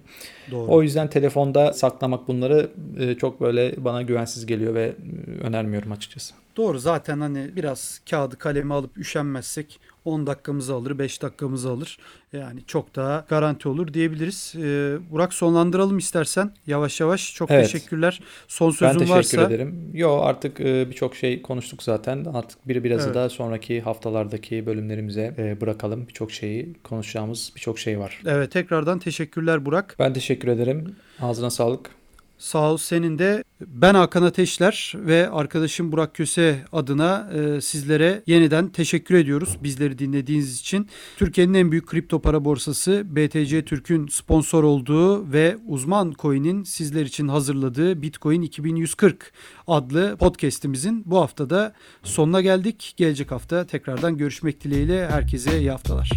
[0.51, 0.71] Doğru.
[0.71, 2.69] O yüzden telefonda saklamak bunları
[2.99, 4.93] e, çok böyle bana güvensiz geliyor ve
[5.27, 6.33] e, önermiyorum açıkçası.
[6.57, 11.97] Doğru zaten hani biraz kağıdı kalemi alıp üşenmezsek 10 dakikamızı alır, 5 dakikamızı alır.
[12.33, 14.53] Yani çok daha garanti olur diyebiliriz.
[14.57, 17.33] Ee, Burak sonlandıralım istersen yavaş yavaş.
[17.33, 17.71] Çok Evet.
[17.71, 18.19] teşekkürler.
[18.47, 19.41] Son Ben sözün teşekkür varsa.
[19.43, 19.91] ederim.
[19.93, 22.25] Yo artık e, birçok şey konuştuk zaten.
[22.25, 23.15] Artık biri birazı Evet.
[23.15, 26.07] da sonraki haftalardaki bölümlerimize e, bırakalım.
[26.07, 28.21] Birçok şeyi konuşacağımız birçok şey var.
[28.25, 29.95] Evet tekrardan teşekkürler Burak.
[29.99, 30.95] Ben teşekkür ederim.
[31.21, 31.89] Ağzına sağlık.
[32.38, 33.43] Sağ ol senin de.
[33.61, 40.59] Ben Hakan Ateşler ve arkadaşım Burak Köse adına e, sizlere yeniden teşekkür ediyoruz bizleri dinlediğiniz
[40.59, 40.88] için.
[41.17, 47.27] Türkiye'nin en büyük kripto para borsası BTC Türk'ün sponsor olduğu ve uzman coin'in sizler için
[47.27, 49.31] hazırladığı Bitcoin 2140
[49.67, 51.73] adlı podcast'imizin bu haftada
[52.03, 52.93] sonuna geldik.
[52.97, 56.11] Gelecek hafta tekrardan görüşmek dileğiyle herkese iyi haftalar.